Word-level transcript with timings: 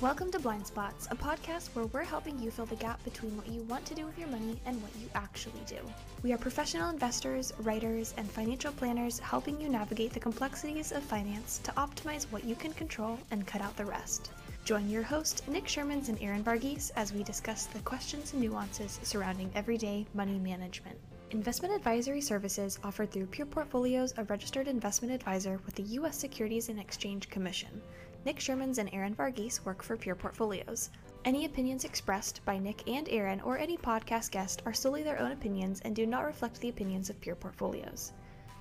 Welcome 0.00 0.30
to 0.30 0.38
Blind 0.38 0.64
Spots, 0.64 1.08
a 1.10 1.16
podcast 1.16 1.74
where 1.74 1.86
we're 1.86 2.04
helping 2.04 2.38
you 2.38 2.52
fill 2.52 2.66
the 2.66 2.76
gap 2.76 3.02
between 3.02 3.36
what 3.36 3.48
you 3.48 3.62
want 3.62 3.84
to 3.86 3.96
do 3.96 4.06
with 4.06 4.16
your 4.16 4.28
money 4.28 4.60
and 4.64 4.80
what 4.80 4.92
you 4.94 5.08
actually 5.16 5.60
do. 5.66 5.78
We 6.22 6.32
are 6.32 6.38
professional 6.38 6.88
investors, 6.88 7.52
writers, 7.58 8.14
and 8.16 8.30
financial 8.30 8.70
planners 8.70 9.18
helping 9.18 9.60
you 9.60 9.68
navigate 9.68 10.12
the 10.12 10.20
complexities 10.20 10.92
of 10.92 11.02
finance 11.02 11.58
to 11.64 11.72
optimize 11.72 12.30
what 12.30 12.44
you 12.44 12.54
can 12.54 12.72
control 12.74 13.18
and 13.32 13.44
cut 13.44 13.60
out 13.60 13.76
the 13.76 13.86
rest. 13.86 14.30
Join 14.64 14.88
your 14.88 15.02
host, 15.02 15.42
Nick 15.48 15.64
Shermans 15.64 16.08
and 16.08 16.22
Erin 16.22 16.44
Varghese, 16.44 16.92
as 16.94 17.12
we 17.12 17.24
discuss 17.24 17.66
the 17.66 17.80
questions 17.80 18.32
and 18.32 18.40
nuances 18.40 19.00
surrounding 19.02 19.50
everyday 19.56 20.06
money 20.14 20.38
management. 20.38 20.96
Investment 21.32 21.74
advisory 21.74 22.20
services 22.20 22.78
offered 22.84 23.10
through 23.10 23.26
Pure 23.26 23.48
Portfolios, 23.48 24.14
a 24.16 24.22
registered 24.24 24.68
investment 24.68 25.12
advisor 25.12 25.58
with 25.66 25.74
the 25.74 25.82
U.S. 25.82 26.16
Securities 26.16 26.68
and 26.68 26.78
Exchange 26.78 27.28
Commission. 27.28 27.82
Nick 28.24 28.38
Shermans 28.38 28.78
and 28.78 28.90
Erin 28.92 29.14
Varghese 29.14 29.64
work 29.64 29.82
for 29.82 29.96
Pure 29.96 30.16
Portfolios. 30.16 30.90
Any 31.24 31.44
opinions 31.44 31.84
expressed 31.84 32.44
by 32.44 32.58
Nick 32.58 32.88
and 32.88 33.08
Erin 33.08 33.40
or 33.40 33.58
any 33.58 33.76
podcast 33.76 34.30
guest 34.30 34.62
are 34.66 34.74
solely 34.74 35.02
their 35.02 35.20
own 35.20 35.32
opinions 35.32 35.80
and 35.82 35.94
do 35.94 36.06
not 36.06 36.24
reflect 36.24 36.60
the 36.60 36.68
opinions 36.68 37.10
of 37.10 37.20
Pure 37.20 37.36
Portfolios. 37.36 38.12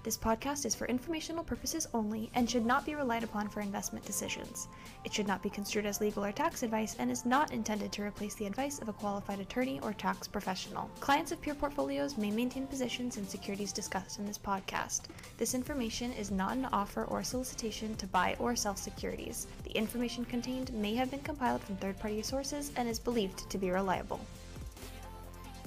This 0.08 0.18
podcast 0.18 0.66
is 0.66 0.74
for 0.74 0.88
informational 0.88 1.44
purposes 1.44 1.90
only 1.94 2.32
and 2.34 2.50
should 2.50 2.66
not 2.66 2.86
be 2.86 2.96
relied 2.96 3.26
upon 3.26 3.50
for 3.50 3.60
investment 3.60 4.06
decisions. 4.06 4.70
It 5.04 5.14
should 5.14 5.28
not 5.28 5.44
be 5.44 5.50
construed 5.50 5.86
as 5.86 6.00
legal 6.00 6.24
or 6.24 6.32
tax 6.32 6.64
advice 6.64 6.96
and 6.98 7.12
is 7.12 7.26
not 7.26 7.52
intended 7.52 7.92
to 7.92 8.04
replace 8.04 8.34
the 8.36 8.46
advice 8.46 8.80
of 8.80 8.88
a 8.88 8.94
qualified 8.94 9.42
attorney 9.42 9.82
or 9.84 9.92
tax 9.92 10.26
professional. 10.26 10.90
Clients 11.02 11.34
of 11.34 11.42
Pure 11.42 11.56
Portfolios 11.56 12.18
may 12.18 12.32
maintain 12.32 12.68
positions 12.68 13.18
in 13.18 13.28
securities 13.28 13.74
discussed 13.74 14.18
in 14.18 14.26
this 14.26 14.38
podcast. 14.38 15.08
This 15.38 15.54
information 15.54 16.14
is 16.14 16.32
not 16.32 16.56
an 16.56 16.70
offer 16.72 17.04
or 17.04 17.22
solicitation 17.22 17.94
to 17.98 18.08
buy 18.08 18.38
or 18.40 18.56
sell 18.56 18.78
securities. 18.78 19.48
The 19.66 19.72
information 19.72 20.24
contained 20.24 20.72
may 20.72 20.96
have 20.96 21.12
been 21.12 21.20
compiled 21.20 21.64
from 21.64 21.76
third 21.76 22.00
party 22.00 22.22
sources 22.22 22.72
and 22.78 22.88
is 22.88 22.98
believed 22.98 23.50
to 23.50 23.58
be 23.58 23.72
reliable. 23.72 24.22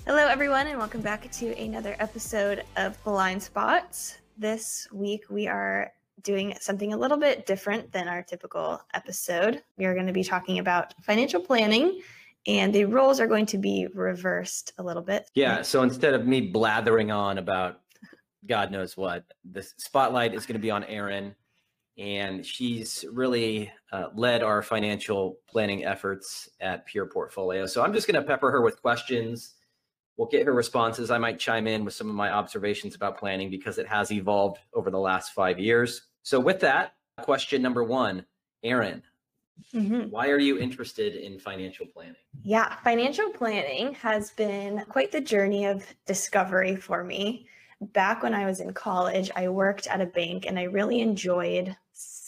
Hello, 0.07 0.27
everyone, 0.27 0.67
and 0.67 0.79
welcome 0.79 1.03
back 1.03 1.31
to 1.33 1.55
another 1.63 1.95
episode 1.99 2.65
of 2.79 3.05
Blind 3.05 3.43
Spots. 3.43 4.20
This 4.41 4.89
week, 4.91 5.25
we 5.29 5.49
are 5.49 5.93
doing 6.23 6.57
something 6.63 6.95
a 6.95 6.97
little 6.97 7.19
bit 7.19 7.45
different 7.45 7.93
than 7.93 8.09
our 8.09 8.23
typical 8.23 8.81
episode. 8.95 9.63
We 9.77 9.85
are 9.85 9.93
going 9.93 10.07
to 10.07 10.15
be 10.15 10.25
talking 10.25 10.59
about 10.59 10.95
financial 11.03 11.43
planning, 11.43 12.01
and 12.47 12.75
the 12.75 12.87
roles 12.87 13.21
are 13.21 13.27
going 13.27 13.45
to 13.45 13.59
be 13.59 13.87
reversed 13.93 14.73
a 14.79 14.83
little 14.83 15.03
bit. 15.03 15.31
Yeah. 15.35 15.61
So 15.61 15.83
instead 15.83 16.15
of 16.15 16.27
me 16.27 16.41
blathering 16.41 17.11
on 17.11 17.37
about 17.37 17.83
God 18.47 18.71
knows 18.71 18.97
what, 18.97 19.25
the 19.45 19.63
spotlight 19.63 20.33
is 20.33 20.47
going 20.47 20.55
to 20.55 20.63
be 20.63 20.71
on 20.71 20.85
Erin. 20.85 21.35
And 21.99 22.47
she's 22.47 23.05
really 23.13 23.71
uh, 23.93 24.07
led 24.15 24.43
our 24.43 24.63
financial 24.63 25.37
planning 25.51 25.85
efforts 25.85 26.49
at 26.63 26.87
Pure 26.87 27.09
Portfolio. 27.09 27.67
So 27.67 27.83
I'm 27.85 27.93
just 27.93 28.07
going 28.07 28.19
to 28.19 28.27
pepper 28.27 28.51
her 28.51 28.63
with 28.63 28.81
questions 28.81 29.57
We'll 30.21 30.29
get 30.29 30.45
her 30.45 30.53
responses. 30.53 31.11
I 31.11 31.17
might 31.17 31.39
chime 31.39 31.67
in 31.67 31.83
with 31.83 31.95
some 31.95 32.11
of 32.11 32.15
my 32.15 32.31
observations 32.31 32.95
about 32.95 33.17
planning 33.17 33.49
because 33.49 33.79
it 33.79 33.87
has 33.87 34.13
evolved 34.13 34.59
over 34.75 34.91
the 34.91 34.99
last 34.99 35.33
five 35.33 35.59
years. 35.59 36.09
So, 36.25 36.39
with 36.39 36.61
that, 36.61 36.93
question 37.23 37.63
number 37.63 37.83
one 37.83 38.27
Erin, 38.63 39.03
Mm-hmm. 39.75 40.11
Why 40.11 40.29
are 40.29 40.39
you 40.39 40.59
interested 40.59 41.17
in 41.17 41.39
financial 41.39 41.87
planning? 41.87 42.17
Yeah, 42.43 42.77
financial 42.85 43.31
planning 43.31 43.95
has 43.95 44.31
been 44.33 44.85
quite 44.91 45.11
the 45.11 45.21
journey 45.23 45.65
of 45.65 45.87
discovery 46.07 46.77
for 46.77 47.03
me. 47.03 47.47
Back 47.81 48.23
when 48.23 48.35
I 48.35 48.45
was 48.45 48.61
in 48.61 48.75
college, 48.75 49.31
I 49.37 49.49
worked 49.49 49.87
at 49.87 50.03
a 50.03 50.07
bank 50.07 50.45
and 50.47 50.59
I 50.59 50.65
really 50.65 51.01
enjoyed 51.01 51.75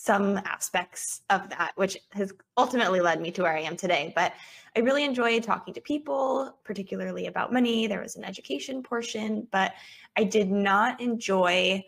some 0.03 0.37
aspects 0.39 1.21
of 1.31 1.49
that, 1.51 1.71
which 1.77 1.97
has 2.11 2.33
ultimately 2.57 3.01
led 3.01 3.21
me 3.21 3.31
to 3.31 3.43
where 3.43 3.57
I 3.57 3.61
am 3.61 3.77
today. 3.77 4.13
But 4.17 4.33
I 4.75 4.81
really 4.81 5.05
enjoyed 5.05 5.45
talking 5.45 5.73
to 5.75 5.81
people, 5.81 6.59
particularly 6.65 7.29
about 7.29 7.53
money. 7.53 7.87
There 7.87 8.01
was 8.01 8.17
an 8.17 8.25
education 8.25 8.83
portion, 8.83 9.47
but 9.53 9.75
I 10.17 10.25
did 10.25 10.51
not 10.51 11.01
enjoy 11.01 11.85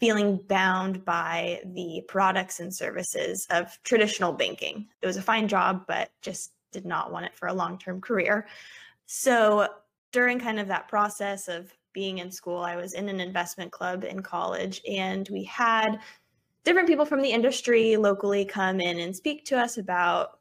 feeling 0.00 0.40
bound 0.48 1.04
by 1.04 1.60
the 1.66 2.02
products 2.08 2.58
and 2.58 2.74
services 2.74 3.46
of 3.50 3.78
traditional 3.84 4.32
banking. 4.32 4.88
It 5.00 5.06
was 5.06 5.16
a 5.16 5.22
fine 5.22 5.46
job, 5.46 5.84
but 5.86 6.10
just 6.22 6.54
did 6.72 6.84
not 6.84 7.12
want 7.12 7.26
it 7.26 7.36
for 7.36 7.46
a 7.46 7.54
long 7.54 7.78
term 7.78 8.00
career. 8.00 8.48
So 9.06 9.68
during 10.10 10.40
kind 10.40 10.58
of 10.58 10.66
that 10.66 10.88
process 10.88 11.46
of 11.46 11.72
being 11.92 12.18
in 12.18 12.32
school, 12.32 12.58
I 12.58 12.74
was 12.74 12.94
in 12.94 13.08
an 13.08 13.20
investment 13.20 13.70
club 13.70 14.02
in 14.02 14.24
college, 14.24 14.82
and 14.90 15.28
we 15.30 15.44
had 15.44 16.00
different 16.64 16.88
people 16.88 17.04
from 17.04 17.22
the 17.22 17.30
industry 17.30 17.96
locally 17.96 18.44
come 18.44 18.80
in 18.80 18.98
and 18.98 19.14
speak 19.14 19.44
to 19.46 19.58
us 19.58 19.78
about 19.78 20.38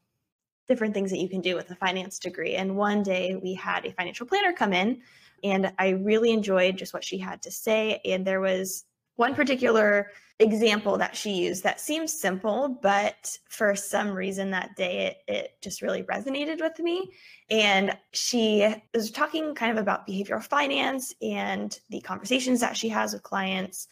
different 0.67 0.93
things 0.93 1.11
that 1.11 1.19
you 1.19 1.29
can 1.29 1.41
do 1.41 1.55
with 1.55 1.69
a 1.71 1.75
finance 1.75 2.19
degree. 2.19 2.55
And 2.55 2.77
one 2.77 3.03
day 3.03 3.35
we 3.41 3.53
had 3.53 3.85
a 3.85 3.91
financial 3.91 4.25
planner 4.25 4.53
come 4.53 4.73
in, 4.73 5.01
and 5.43 5.73
I 5.77 5.89
really 5.89 6.31
enjoyed 6.31 6.77
just 6.77 6.93
what 6.93 7.03
she 7.03 7.17
had 7.17 7.41
to 7.41 7.51
say. 7.51 7.99
And 8.05 8.25
there 8.25 8.39
was 8.39 8.85
one 9.15 9.35
particular 9.35 10.09
example 10.39 10.97
that 10.97 11.15
she 11.15 11.31
used 11.31 11.63
that 11.63 11.79
seems 11.79 12.19
simple, 12.19 12.79
but 12.81 13.37
for 13.49 13.75
some 13.75 14.09
reason 14.11 14.49
that 14.51 14.75
day 14.75 15.17
it, 15.27 15.33
it 15.33 15.51
just 15.61 15.81
really 15.81 16.03
resonated 16.03 16.59
with 16.59 16.79
me. 16.79 17.11
And 17.49 17.95
she 18.11 18.73
was 18.93 19.11
talking 19.11 19.53
kind 19.53 19.71
of 19.71 19.81
about 19.81 20.07
behavioral 20.07 20.43
finance 20.43 21.13
and 21.21 21.77
the 21.89 22.01
conversations 22.01 22.61
that 22.61 22.75
she 22.75 22.89
has 22.89 23.13
with 23.13 23.21
clients 23.21 23.87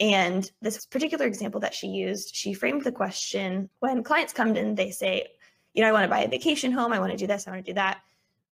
and 0.00 0.50
this 0.60 0.86
particular 0.86 1.26
example 1.26 1.60
that 1.60 1.74
she 1.74 1.88
used, 1.88 2.34
she 2.34 2.52
framed 2.52 2.84
the 2.84 2.92
question 2.92 3.70
when 3.80 4.02
clients 4.02 4.32
come 4.32 4.56
in, 4.56 4.74
they 4.74 4.90
say, 4.90 5.28
you 5.72 5.82
know, 5.82 5.88
I 5.88 5.92
want 5.92 6.04
to 6.04 6.08
buy 6.08 6.20
a 6.20 6.28
vacation 6.28 6.72
home, 6.72 6.92
I 6.92 6.98
want 6.98 7.12
to 7.12 7.18
do 7.18 7.26
this, 7.26 7.46
I 7.46 7.52
want 7.52 7.64
to 7.64 7.70
do 7.72 7.74
that. 7.74 8.00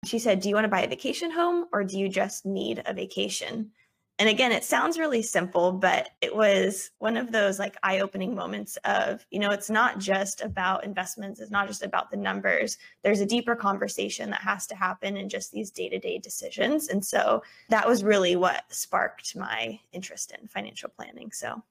She 0.05 0.19
said, 0.19 0.41
Do 0.41 0.49
you 0.49 0.55
want 0.55 0.65
to 0.65 0.69
buy 0.69 0.81
a 0.81 0.89
vacation 0.89 1.31
home 1.31 1.65
or 1.71 1.83
do 1.83 1.97
you 1.97 2.09
just 2.09 2.45
need 2.45 2.83
a 2.85 2.93
vacation? 2.93 3.71
And 4.19 4.29
again, 4.29 4.51
it 4.51 4.63
sounds 4.63 4.99
really 4.99 5.23
simple, 5.23 5.71
but 5.71 6.09
it 6.21 6.35
was 6.35 6.91
one 6.99 7.17
of 7.17 7.31
those 7.31 7.57
like 7.57 7.75
eye 7.81 7.99
opening 7.99 8.35
moments 8.35 8.77
of, 8.85 9.25
you 9.31 9.39
know, 9.39 9.49
it's 9.49 9.71
not 9.71 9.97
just 9.97 10.41
about 10.41 10.83
investments, 10.83 11.39
it's 11.39 11.49
not 11.49 11.67
just 11.67 11.81
about 11.81 12.11
the 12.11 12.17
numbers. 12.17 12.77
There's 13.01 13.21
a 13.21 13.25
deeper 13.25 13.55
conversation 13.55 14.29
that 14.29 14.41
has 14.41 14.67
to 14.67 14.75
happen 14.75 15.17
in 15.17 15.29
just 15.29 15.51
these 15.51 15.71
day 15.71 15.89
to 15.89 15.97
day 15.97 16.19
decisions. 16.19 16.89
And 16.89 17.03
so 17.03 17.41
that 17.69 17.87
was 17.87 18.03
really 18.03 18.35
what 18.35 18.63
sparked 18.69 19.35
my 19.35 19.79
interest 19.91 20.31
in 20.39 20.47
financial 20.47 20.89
planning. 20.89 21.31
So 21.31 21.63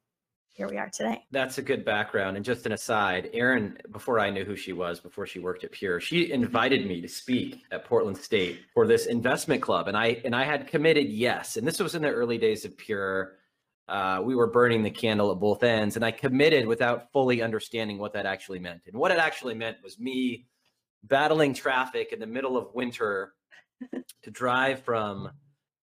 here 0.53 0.69
we 0.69 0.77
are 0.77 0.91
today. 0.91 1.25
That's 1.31 1.59
a 1.59 1.63
good 1.63 1.85
background. 1.85 2.37
And 2.37 2.45
just 2.45 2.67
an 2.67 2.73
aside, 2.73 3.31
Erin, 3.33 3.79
before 3.91 4.21
I 4.21 4.29
knew 4.29 4.45
who 4.45 4.55
she 4.55 4.73
was, 4.73 5.01
before 5.01 5.27
she 5.27 5.39
worked 5.39 5.65
at 5.65 5.73
Pure, 5.73 6.01
she 6.01 6.31
invited 6.31 6.87
me 6.87 7.01
to 7.01 7.09
speak 7.09 7.63
at 7.71 7.87
Portland 7.87 8.19
State 8.19 8.61
for 8.75 8.87
this 8.87 9.07
investment 9.07 9.63
club, 9.63 9.89
and 9.89 9.97
I 9.97 10.21
and 10.25 10.37
I 10.37 10.45
had 10.45 10.67
committed 10.67 11.09
yes. 11.09 11.57
And 11.57 11.67
this 11.67 11.81
was 11.81 11.95
in 11.95 12.03
the 12.03 12.11
early 12.11 12.39
days 12.39 12.65
of 12.65 12.77
Pure. 12.77 13.37
Uh, 13.89 14.21
we 14.23 14.35
were 14.35 14.47
burning 14.47 14.83
the 14.83 14.91
candle 14.91 15.33
at 15.33 15.41
both 15.41 15.63
ends, 15.63 15.97
and 15.97 16.05
I 16.05 16.11
committed 16.11 16.67
without 16.67 17.11
fully 17.13 17.43
understanding 17.43 17.99
what 17.99 18.13
that 18.13 18.27
actually 18.27 18.59
meant. 18.59 18.83
And 18.87 18.97
what 18.97 19.11
it 19.11 19.19
actually 19.19 19.55
meant 19.55 19.79
was 19.83 19.99
me 19.99 20.47
battling 21.05 21.55
traffic 21.55 22.13
in 22.13 22.21
the 22.21 22.27
middle 22.27 22.57
of 22.57 22.75
winter 22.75 23.35
to 24.23 24.31
drive 24.31 24.85
from 24.85 25.31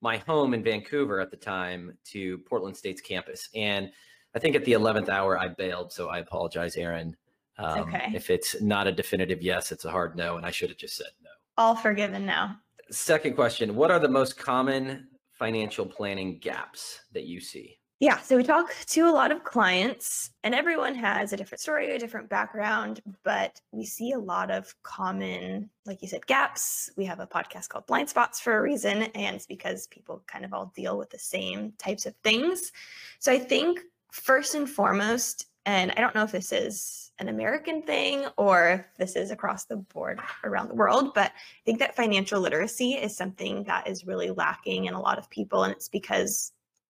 my 0.02 0.18
home 0.18 0.54
in 0.54 0.64
Vancouver 0.64 1.20
at 1.20 1.30
the 1.30 1.38
time 1.38 1.98
to 2.06 2.38
Portland 2.40 2.78
State's 2.78 3.02
campus. 3.02 3.50
And 3.54 3.92
I 4.36 4.40
think 4.40 4.56
at 4.56 4.66
the 4.66 4.74
11th 4.74 5.10
hour, 5.10 5.38
I 5.38 5.48
bailed. 5.48 5.92
So 5.92 6.10
I 6.10 6.20
apologize, 6.20 6.76
Erin. 6.76 7.16
Um, 7.58 7.80
okay. 7.82 8.12
If 8.14 8.30
it's 8.30 8.62
not 8.62 8.88
a 8.88 8.92
definitive 8.92 9.42
yes, 9.42 9.72
it's 9.72 9.86
a 9.86 9.92
hard 9.92 10.16
no. 10.16 10.38
And 10.38 10.46
I 10.46 10.52
should 10.52 10.70
have 10.70 10.78
just 10.78 10.96
said 10.96 11.08
no. 11.24 11.30
All 11.58 11.76
forgiven 11.76 12.26
now. 12.26 12.58
Second 12.92 13.36
question 13.36 13.76
What 13.76 13.92
are 13.92 14.00
the 14.00 14.08
most 14.08 14.38
common 14.38 15.08
financial 15.34 15.86
planning 15.86 16.40
gaps 16.40 17.02
that 17.14 17.26
you 17.26 17.40
see? 17.40 17.80
Yeah, 18.02 18.18
so 18.22 18.38
we 18.38 18.44
talk 18.44 18.74
to 18.88 19.10
a 19.10 19.12
lot 19.12 19.30
of 19.30 19.44
clients, 19.44 20.30
and 20.46 20.56
everyone 20.56 20.96
has 20.96 21.34
a 21.34 21.38
different 21.38 21.60
story, 21.60 21.94
a 21.94 22.00
different 22.00 22.30
background, 22.30 23.02
but 23.26 23.60
we 23.74 23.86
see 23.86 24.14
a 24.14 24.18
lot 24.18 24.52
of 24.52 24.74
common, 24.84 25.70
like 25.86 26.02
you 26.02 26.08
said, 26.08 26.26
gaps. 26.26 26.90
We 26.96 27.04
have 27.04 27.20
a 27.20 27.28
podcast 27.28 27.68
called 27.68 27.88
Blind 27.88 28.08
Spots 28.08 28.40
for 28.40 28.58
a 28.58 28.62
reason, 28.62 29.04
and 29.04 29.36
it's 29.36 29.46
because 29.46 29.88
people 29.88 30.24
kind 30.28 30.46
of 30.46 30.54
all 30.54 30.72
deal 30.74 30.98
with 30.98 31.10
the 31.10 31.20
same 31.20 31.74
types 31.78 32.06
of 32.06 32.16
things. 32.24 32.72
So 33.20 33.34
I 33.34 33.40
think 33.40 33.82
first 34.12 34.56
and 34.56 34.70
foremost, 34.70 35.46
and 35.66 35.92
I 35.92 36.02
don't 36.02 36.16
know 36.16 36.24
if 36.24 36.32
this 36.32 36.52
is 36.52 37.12
an 37.20 37.28
American 37.28 37.82
thing 37.82 38.26
or 38.38 38.70
if 38.70 38.98
this 38.98 39.16
is 39.16 39.30
across 39.30 39.66
the 39.66 39.76
board 39.76 40.20
around 40.44 40.70
the 40.70 40.76
world, 40.76 41.14
but 41.14 41.32
I 41.32 41.62
think 41.66 41.80
that 41.80 41.96
financial 41.96 42.40
literacy 42.40 42.94
is 42.94 43.16
something 43.16 43.64
that 43.66 43.88
is 43.88 44.08
really 44.08 44.32
lacking 44.32 44.86
in 44.86 44.94
a 44.94 45.02
lot 45.02 45.18
of 45.20 45.30
people. 45.30 45.64
And 45.64 45.74
it's 45.74 45.90
because 45.90 46.54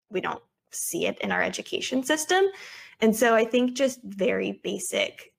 we 0.10 0.21
don't 0.21 0.42
see 0.71 1.06
it 1.06 1.19
in 1.19 1.31
our 1.31 1.44
education 1.44 2.04
system. 2.04 2.45
And 3.01 3.15
so 3.15 3.36
I 3.36 3.45
think 3.45 3.75
just 3.75 4.00
very 4.04 4.62
basic 4.63 5.33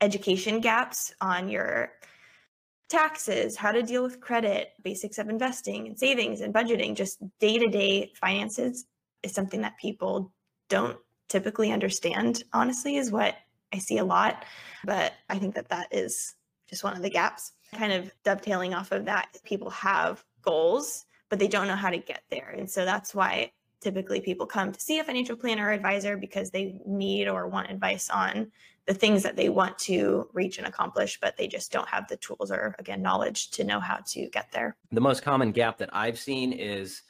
education 0.00 0.60
gaps 0.60 1.14
on 1.20 1.48
your 1.48 1.92
taxes, 2.88 3.56
how 3.56 3.72
to 3.72 3.82
deal 3.82 4.02
with 4.02 4.20
credit, 4.20 4.70
basics 4.82 5.18
of 5.18 5.28
investing 5.28 5.86
and 5.86 5.98
savings 5.98 6.40
and 6.40 6.54
budgeting, 6.54 6.94
just 6.94 7.18
day 7.40 7.58
to 7.58 7.68
day 7.68 8.12
finances 8.14 8.86
is 9.22 9.32
something 9.32 9.62
that 9.62 9.78
people 9.78 10.32
don't 10.68 10.98
typically 11.28 11.72
understand, 11.72 12.44
honestly, 12.52 12.96
is 12.96 13.10
what 13.10 13.36
I 13.72 13.78
see 13.78 13.98
a 13.98 14.04
lot. 14.04 14.44
But 14.84 15.14
I 15.28 15.38
think 15.38 15.54
that 15.54 15.68
that 15.68 15.88
is 15.90 16.34
just 16.68 16.84
one 16.84 16.96
of 16.96 17.02
the 17.02 17.10
gaps. 17.10 17.52
Kind 17.74 17.92
of 17.92 18.12
dovetailing 18.22 18.74
off 18.74 18.92
of 18.92 19.04
that, 19.06 19.36
people 19.44 19.70
have 19.70 20.24
goals, 20.42 21.06
but 21.28 21.38
they 21.38 21.48
don't 21.48 21.66
know 21.66 21.74
how 21.74 21.90
to 21.90 21.98
get 21.98 22.22
there. 22.30 22.54
And 22.56 22.70
so 22.70 22.84
that's 22.84 23.14
why 23.14 23.50
typically 23.80 24.20
people 24.20 24.46
come 24.46 24.72
to 24.72 24.80
see 24.80 24.98
a 24.98 25.04
financial 25.04 25.36
planner 25.36 25.66
or 25.66 25.72
advisor 25.72 26.16
because 26.16 26.50
they 26.50 26.78
need 26.86 27.28
or 27.28 27.48
want 27.48 27.70
advice 27.70 28.08
on 28.10 28.52
the 28.86 28.94
things 28.94 29.22
that 29.22 29.34
they 29.34 29.48
want 29.48 29.78
to 29.78 30.28
reach 30.34 30.58
and 30.58 30.66
accomplish, 30.66 31.18
but 31.20 31.36
they 31.36 31.48
just 31.48 31.72
don't 31.72 31.88
have 31.88 32.06
the 32.08 32.16
tools 32.18 32.50
or, 32.50 32.76
again, 32.78 33.02
knowledge 33.02 33.50
to 33.50 33.64
know 33.64 33.80
how 33.80 33.98
to 34.06 34.28
get 34.28 34.52
there. 34.52 34.76
The 34.92 35.00
most 35.00 35.22
common 35.22 35.52
gap 35.52 35.78
that 35.78 35.88
I've 35.92 36.18
seen 36.18 36.52
is 36.52 37.02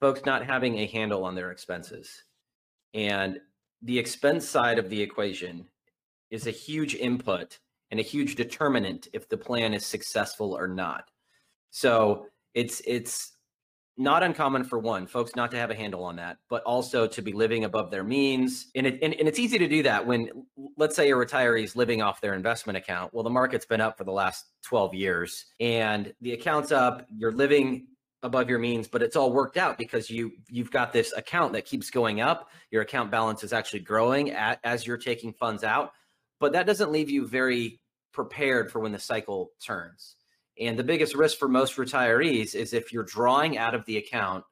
folks 0.00 0.24
not 0.24 0.44
having 0.44 0.78
a 0.78 0.86
handle 0.86 1.24
on 1.24 1.34
their 1.34 1.50
expenses. 1.50 2.23
And 2.94 3.40
the 3.82 3.98
expense 3.98 4.48
side 4.48 4.78
of 4.78 4.88
the 4.88 5.02
equation 5.02 5.66
is 6.30 6.46
a 6.46 6.52
huge 6.52 6.94
input 6.94 7.58
and 7.90 8.00
a 8.00 8.02
huge 8.02 8.36
determinant 8.36 9.08
if 9.12 9.28
the 9.28 9.36
plan 9.36 9.74
is 9.74 9.84
successful 9.84 10.56
or 10.56 10.66
not. 10.66 11.10
So 11.70 12.26
it's 12.54 12.80
it's 12.86 13.32
not 13.96 14.22
uncommon 14.22 14.64
for 14.64 14.78
one 14.78 15.06
folks 15.06 15.36
not 15.36 15.50
to 15.52 15.56
have 15.56 15.70
a 15.70 15.74
handle 15.74 16.02
on 16.02 16.16
that 16.16 16.38
but 16.50 16.62
also 16.64 17.06
to 17.06 17.22
be 17.22 17.32
living 17.32 17.64
above 17.64 17.92
their 17.92 18.02
means 18.02 18.66
and, 18.74 18.86
it, 18.88 18.98
and, 19.02 19.14
and 19.14 19.28
it's 19.28 19.38
easy 19.38 19.56
to 19.56 19.68
do 19.68 19.84
that 19.84 20.04
when 20.04 20.28
let's 20.76 20.96
say 20.96 21.10
a 21.10 21.14
retiree 21.14 21.62
is 21.62 21.76
living 21.76 22.02
off 22.02 22.20
their 22.20 22.34
investment 22.34 22.76
account 22.76 23.14
well 23.14 23.22
the 23.22 23.30
market's 23.30 23.66
been 23.66 23.80
up 23.80 23.96
for 23.96 24.02
the 24.02 24.10
last 24.10 24.46
12 24.64 24.94
years 24.94 25.46
and 25.60 26.12
the 26.22 26.32
account's 26.32 26.72
up 26.72 27.06
you're 27.16 27.30
living 27.30 27.86
above 28.24 28.48
your 28.48 28.58
means 28.58 28.88
but 28.88 29.02
it's 29.02 29.14
all 29.14 29.32
worked 29.32 29.56
out 29.56 29.78
because 29.78 30.10
you 30.10 30.32
you've 30.48 30.70
got 30.70 30.92
this 30.92 31.12
account 31.12 31.52
that 31.52 31.64
keeps 31.64 31.90
going 31.90 32.20
up 32.20 32.50
your 32.70 32.82
account 32.82 33.10
balance 33.10 33.44
is 33.44 33.52
actually 33.52 33.78
growing 33.78 34.30
at, 34.30 34.58
as 34.64 34.86
you're 34.86 34.96
taking 34.96 35.32
funds 35.32 35.62
out 35.62 35.92
but 36.40 36.52
that 36.52 36.66
doesn't 36.66 36.90
leave 36.90 37.10
you 37.10 37.26
very 37.26 37.80
prepared 38.12 38.72
for 38.72 38.80
when 38.80 38.92
the 38.92 38.98
cycle 38.98 39.50
turns 39.64 40.16
and 40.58 40.78
the 40.78 40.84
biggest 40.84 41.14
risk 41.14 41.38
for 41.38 41.48
most 41.48 41.76
retirees 41.76 42.54
is 42.54 42.72
if 42.72 42.92
you're 42.92 43.04
drawing 43.04 43.58
out 43.58 43.74
of 43.74 43.84
the 43.84 43.98
account 43.98 44.44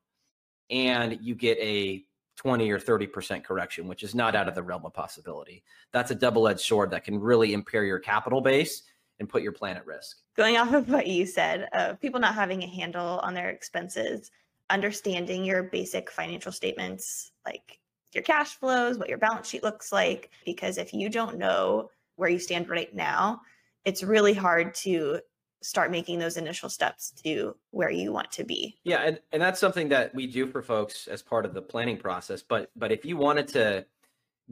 and 0.70 1.18
you 1.20 1.34
get 1.34 1.58
a 1.58 2.04
20 2.36 2.70
or 2.70 2.78
30% 2.78 3.44
correction, 3.44 3.86
which 3.86 4.02
is 4.02 4.14
not 4.14 4.34
out 4.34 4.48
of 4.48 4.54
the 4.54 4.62
realm 4.62 4.84
of 4.84 4.94
possibility. 4.94 5.62
That's 5.92 6.10
a 6.10 6.14
double 6.14 6.48
edged 6.48 6.60
sword 6.60 6.90
that 6.90 7.04
can 7.04 7.20
really 7.20 7.52
impair 7.52 7.84
your 7.84 7.98
capital 7.98 8.40
base 8.40 8.82
and 9.18 9.28
put 9.28 9.42
your 9.42 9.52
plan 9.52 9.76
at 9.76 9.86
risk. 9.86 10.18
Going 10.36 10.56
off 10.56 10.72
of 10.72 10.88
what 10.88 11.06
you 11.06 11.26
said, 11.26 11.68
of 11.72 12.00
people 12.00 12.20
not 12.20 12.34
having 12.34 12.62
a 12.62 12.66
handle 12.66 13.20
on 13.20 13.34
their 13.34 13.50
expenses, 13.50 14.30
understanding 14.70 15.44
your 15.44 15.64
basic 15.64 16.10
financial 16.10 16.52
statements, 16.52 17.32
like 17.44 17.78
your 18.12 18.24
cash 18.24 18.56
flows, 18.56 18.98
what 18.98 19.08
your 19.08 19.18
balance 19.18 19.48
sheet 19.48 19.62
looks 19.62 19.92
like, 19.92 20.30
because 20.44 20.78
if 20.78 20.92
you 20.92 21.08
don't 21.08 21.38
know 21.38 21.90
where 22.16 22.28
you 22.28 22.38
stand 22.38 22.68
right 22.68 22.94
now, 22.94 23.40
it's 23.84 24.02
really 24.02 24.34
hard 24.34 24.74
to 24.74 25.20
start 25.62 25.90
making 25.90 26.18
those 26.18 26.36
initial 26.36 26.68
steps 26.68 27.12
to 27.24 27.54
where 27.70 27.90
you 27.90 28.12
want 28.12 28.30
to 28.32 28.44
be. 28.44 28.76
Yeah, 28.84 29.02
and, 29.02 29.20
and 29.32 29.40
that's 29.40 29.60
something 29.60 29.88
that 29.90 30.14
we 30.14 30.26
do 30.26 30.46
for 30.46 30.62
folks 30.62 31.06
as 31.06 31.22
part 31.22 31.46
of 31.46 31.54
the 31.54 31.62
planning 31.62 31.96
process. 31.96 32.42
But 32.42 32.70
but 32.76 32.92
if 32.92 33.04
you 33.04 33.16
wanted 33.16 33.48
to 33.48 33.86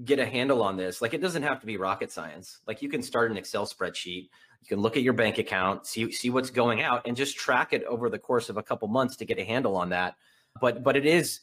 get 0.04 0.18
a 0.18 0.26
handle 0.26 0.62
on 0.62 0.76
this, 0.76 1.02
like 1.02 1.14
it 1.14 1.20
doesn't 1.20 1.42
have 1.42 1.60
to 1.60 1.66
be 1.66 1.76
rocket 1.76 2.10
science. 2.12 2.60
Like 2.66 2.80
you 2.80 2.88
can 2.88 3.02
start 3.02 3.30
an 3.30 3.36
Excel 3.36 3.66
spreadsheet. 3.66 4.28
You 4.60 4.68
can 4.68 4.80
look 4.80 4.96
at 4.96 5.02
your 5.02 5.12
bank 5.12 5.38
account, 5.38 5.86
see 5.86 6.12
see 6.12 6.30
what's 6.30 6.50
going 6.50 6.82
out, 6.82 7.06
and 7.06 7.16
just 7.16 7.36
track 7.36 7.72
it 7.72 7.84
over 7.84 8.08
the 8.08 8.18
course 8.18 8.48
of 8.48 8.56
a 8.56 8.62
couple 8.62 8.88
months 8.88 9.16
to 9.16 9.24
get 9.24 9.38
a 9.38 9.44
handle 9.44 9.76
on 9.76 9.88
that. 9.90 10.16
But 10.60 10.82
but 10.82 10.96
it 10.96 11.06
is 11.06 11.40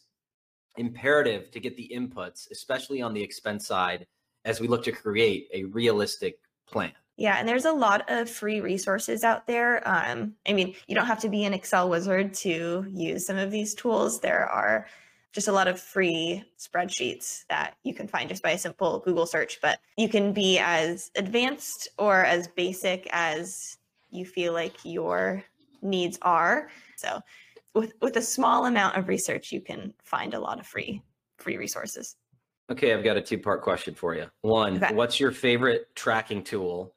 imperative 0.78 1.52
to 1.52 1.60
get 1.60 1.76
the 1.76 1.92
inputs, 1.94 2.50
especially 2.52 3.02
on 3.02 3.14
the 3.14 3.22
expense 3.22 3.68
side, 3.68 4.06
as 4.46 4.62
we 4.62 4.68
look 4.68 4.84
to 4.84 4.92
create 4.92 5.48
a 5.54 5.64
realistic 5.66 6.40
plan. 6.68 6.92
Yeah, 7.18 7.38
and 7.40 7.50
there's 7.50 7.66
a 7.66 7.72
lot 7.72 8.08
of 8.10 8.30
free 8.30 8.62
resources 8.62 9.24
out 9.24 9.48
there. 9.48 9.82
Um, 9.88 10.36
I 10.48 10.54
mean, 10.54 10.76
you 10.86 10.94
don't 10.94 11.08
have 11.08 11.22
to 11.22 11.30
be 11.30 11.46
an 11.46 11.54
Excel 11.54 11.90
wizard 11.90 12.36
to 12.36 12.86
use 12.92 13.26
some 13.26 13.38
of 13.38 13.50
these 13.50 13.74
tools. 13.74 14.20
There 14.20 14.48
are 14.48 14.86
just 15.34 15.48
a 15.48 15.52
lot 15.52 15.68
of 15.68 15.80
free 15.80 16.44
spreadsheets 16.58 17.46
that 17.50 17.76
you 17.84 17.94
can 17.94 18.08
find 18.08 18.30
just 18.30 18.44
by 18.44 18.52
a 18.52 18.58
simple 18.58 19.00
Google 19.00 19.26
search, 19.26 19.60
but 19.62 19.80
you 19.98 20.10
can 20.10 20.34
be 20.34 20.60
as 20.60 21.12
advanced 21.16 21.90
or 21.98 22.26
as 22.26 22.48
basic 22.48 23.08
as 23.12 23.78
you 24.10 24.26
feel 24.26 24.54
like 24.54 24.74
your 24.84 25.44
needs 25.82 26.18
are. 26.22 26.70
So 26.96 27.22
with 27.74 27.94
with 28.02 28.18
a 28.18 28.22
small 28.22 28.66
amount 28.66 28.98
of 28.98 29.08
research, 29.08 29.52
you 29.52 29.62
can 29.62 29.94
find 30.04 30.34
a 30.34 30.40
lot 30.40 30.60
of 30.60 30.66
free 30.66 31.02
free 31.38 31.58
resources. 31.58 32.16
Okay, 32.70 32.94
I've 32.94 33.04
got 33.04 33.16
a 33.16 33.22
two-part 33.22 33.62
question 33.62 33.96
for 33.96 34.14
you. 34.14 34.26
One, 34.42 34.84
okay. 34.84 34.94
what's 34.94 35.20
your 35.20 35.32
favorite 35.32 35.96
tracking 35.96 36.44
tool? 36.44 36.94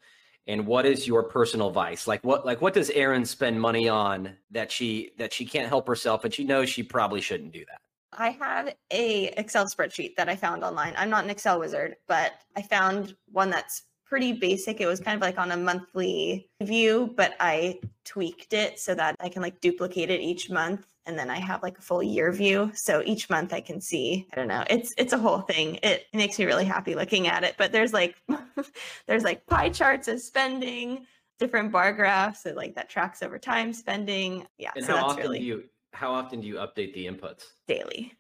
and 0.47 0.67
what 0.67 0.87
is 0.87 1.07
your 1.07 1.23
personal 1.25 1.71
vice 1.71 2.07
like 2.07 2.23
what 2.25 2.45
like 2.45 2.61
what 2.61 2.75
does 2.75 2.91
erin 2.91 3.25
spend 3.25 3.61
money 3.61 3.89
on 3.89 4.37
that 4.51 4.73
she 4.73 5.11
that 5.19 5.33
she 5.33 5.45
can't 5.45 5.69
help 5.69 5.87
herself 5.87 6.25
and 6.25 6.33
she 6.33 6.45
knows 6.45 6.69
she 6.69 6.83
probably 6.83 7.21
shouldn't 7.21 7.53
do 7.53 7.65
that 7.69 7.81
i 8.13 8.31
have 8.31 8.75
a 8.91 9.27
excel 9.39 9.67
spreadsheet 9.67 10.15
that 10.17 10.29
i 10.29 10.37
found 10.37 10.65
online 10.65 10.95
i'm 10.97 11.11
not 11.11 11.25
an 11.25 11.31
excel 11.31 11.59
wizard 11.59 11.97
but 12.07 12.33
i 12.57 12.63
found 12.63 13.15
one 13.31 13.51
that's 13.51 13.83
pretty 14.05 14.33
basic 14.33 14.81
it 14.81 14.87
was 14.87 14.99
kind 14.99 15.15
of 15.15 15.23
like 15.23 15.39
on 15.39 15.53
a 15.53 15.57
monthly 15.57 16.49
view 16.63 17.13
but 17.17 17.35
i 17.39 17.79
tweaked 18.05 18.53
it 18.53 18.79
so 18.79 18.95
that 18.95 19.15
i 19.21 19.29
can 19.29 19.43
like 19.43 19.61
duplicate 19.61 20.11
it 20.11 20.21
each 20.21 20.51
month 20.51 20.85
and 21.07 21.19
then 21.19 21.31
I 21.31 21.39
have 21.39 21.63
like 21.63 21.79
a 21.79 21.83
full 21.83 22.03
year 22.03 22.31
view. 22.31 22.71
So 22.75 23.03
each 23.05 23.29
month 23.29 23.53
I 23.53 23.61
can 23.61 23.81
see, 23.81 24.29
I 24.33 24.37
don't 24.37 24.49
know, 24.49 24.65
it's 24.71 24.95
it's 24.97 25.13
a 25.13 25.19
whole 25.19 25.41
thing. 25.41 25.79
It 25.83 26.07
makes 26.13 26.39
me 26.39 26.45
really 26.45 26.65
happy 26.65 26.95
looking 26.95 27.27
at 27.27 27.43
it. 27.43 27.57
But 27.59 27.73
there's 27.73 27.93
like 27.93 28.17
there's 29.07 29.25
like 29.25 29.47
pie 29.47 29.71
charts 29.71 30.09
of 30.09 30.21
spending, 30.21 31.07
different 31.39 31.73
bar 31.73 31.93
graphs 31.93 32.43
that 32.43 32.57
like 32.57 32.75
that 32.77 32.89
tracks 32.89 33.23
over 33.23 33.39
time 33.39 33.73
spending. 33.73 34.47
Yeah. 34.59 34.71
And 34.77 34.85
so 34.85 34.97
how 34.97 35.07
often 35.07 35.23
really 35.23 35.39
do 35.41 35.45
you 35.45 35.65
how 35.93 36.13
often 36.13 36.41
do 36.41 36.47
you 36.47 36.57
update 36.57 36.95
the 36.95 37.07
inputs? 37.07 37.45
Daily. 37.67 38.13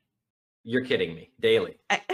You're 0.64 0.84
kidding 0.84 1.14
me. 1.14 1.30
Daily. 1.40 1.76
I, 1.88 2.00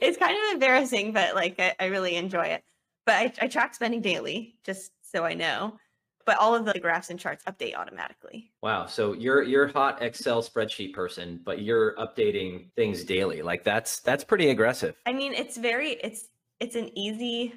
it's 0.00 0.18
kind 0.18 0.36
of 0.36 0.54
embarrassing, 0.54 1.12
but 1.12 1.34
like 1.34 1.58
I, 1.58 1.74
I 1.80 1.86
really 1.86 2.16
enjoy 2.16 2.46
it. 2.46 2.62
But 3.04 3.14
I, 3.14 3.32
I 3.42 3.48
track 3.48 3.74
spending 3.74 4.00
daily 4.00 4.56
just 4.64 4.92
so 5.02 5.24
I 5.24 5.34
know 5.34 5.78
but 6.24 6.38
all 6.38 6.54
of 6.54 6.64
the 6.64 6.78
graphs 6.78 7.10
and 7.10 7.18
charts 7.18 7.44
update 7.44 7.74
automatically. 7.74 8.50
Wow. 8.62 8.86
So 8.86 9.12
you're 9.12 9.42
you're 9.42 9.68
hot 9.68 10.02
Excel 10.02 10.42
spreadsheet 10.42 10.92
person, 10.92 11.40
but 11.44 11.62
you're 11.62 11.94
updating 11.96 12.72
things 12.74 13.04
daily. 13.04 13.42
Like 13.42 13.64
that's 13.64 14.00
that's 14.00 14.24
pretty 14.24 14.50
aggressive. 14.50 14.96
I 15.06 15.12
mean, 15.12 15.32
it's 15.32 15.56
very 15.56 15.92
it's 16.02 16.28
it's 16.60 16.76
an 16.76 16.96
easy 16.96 17.54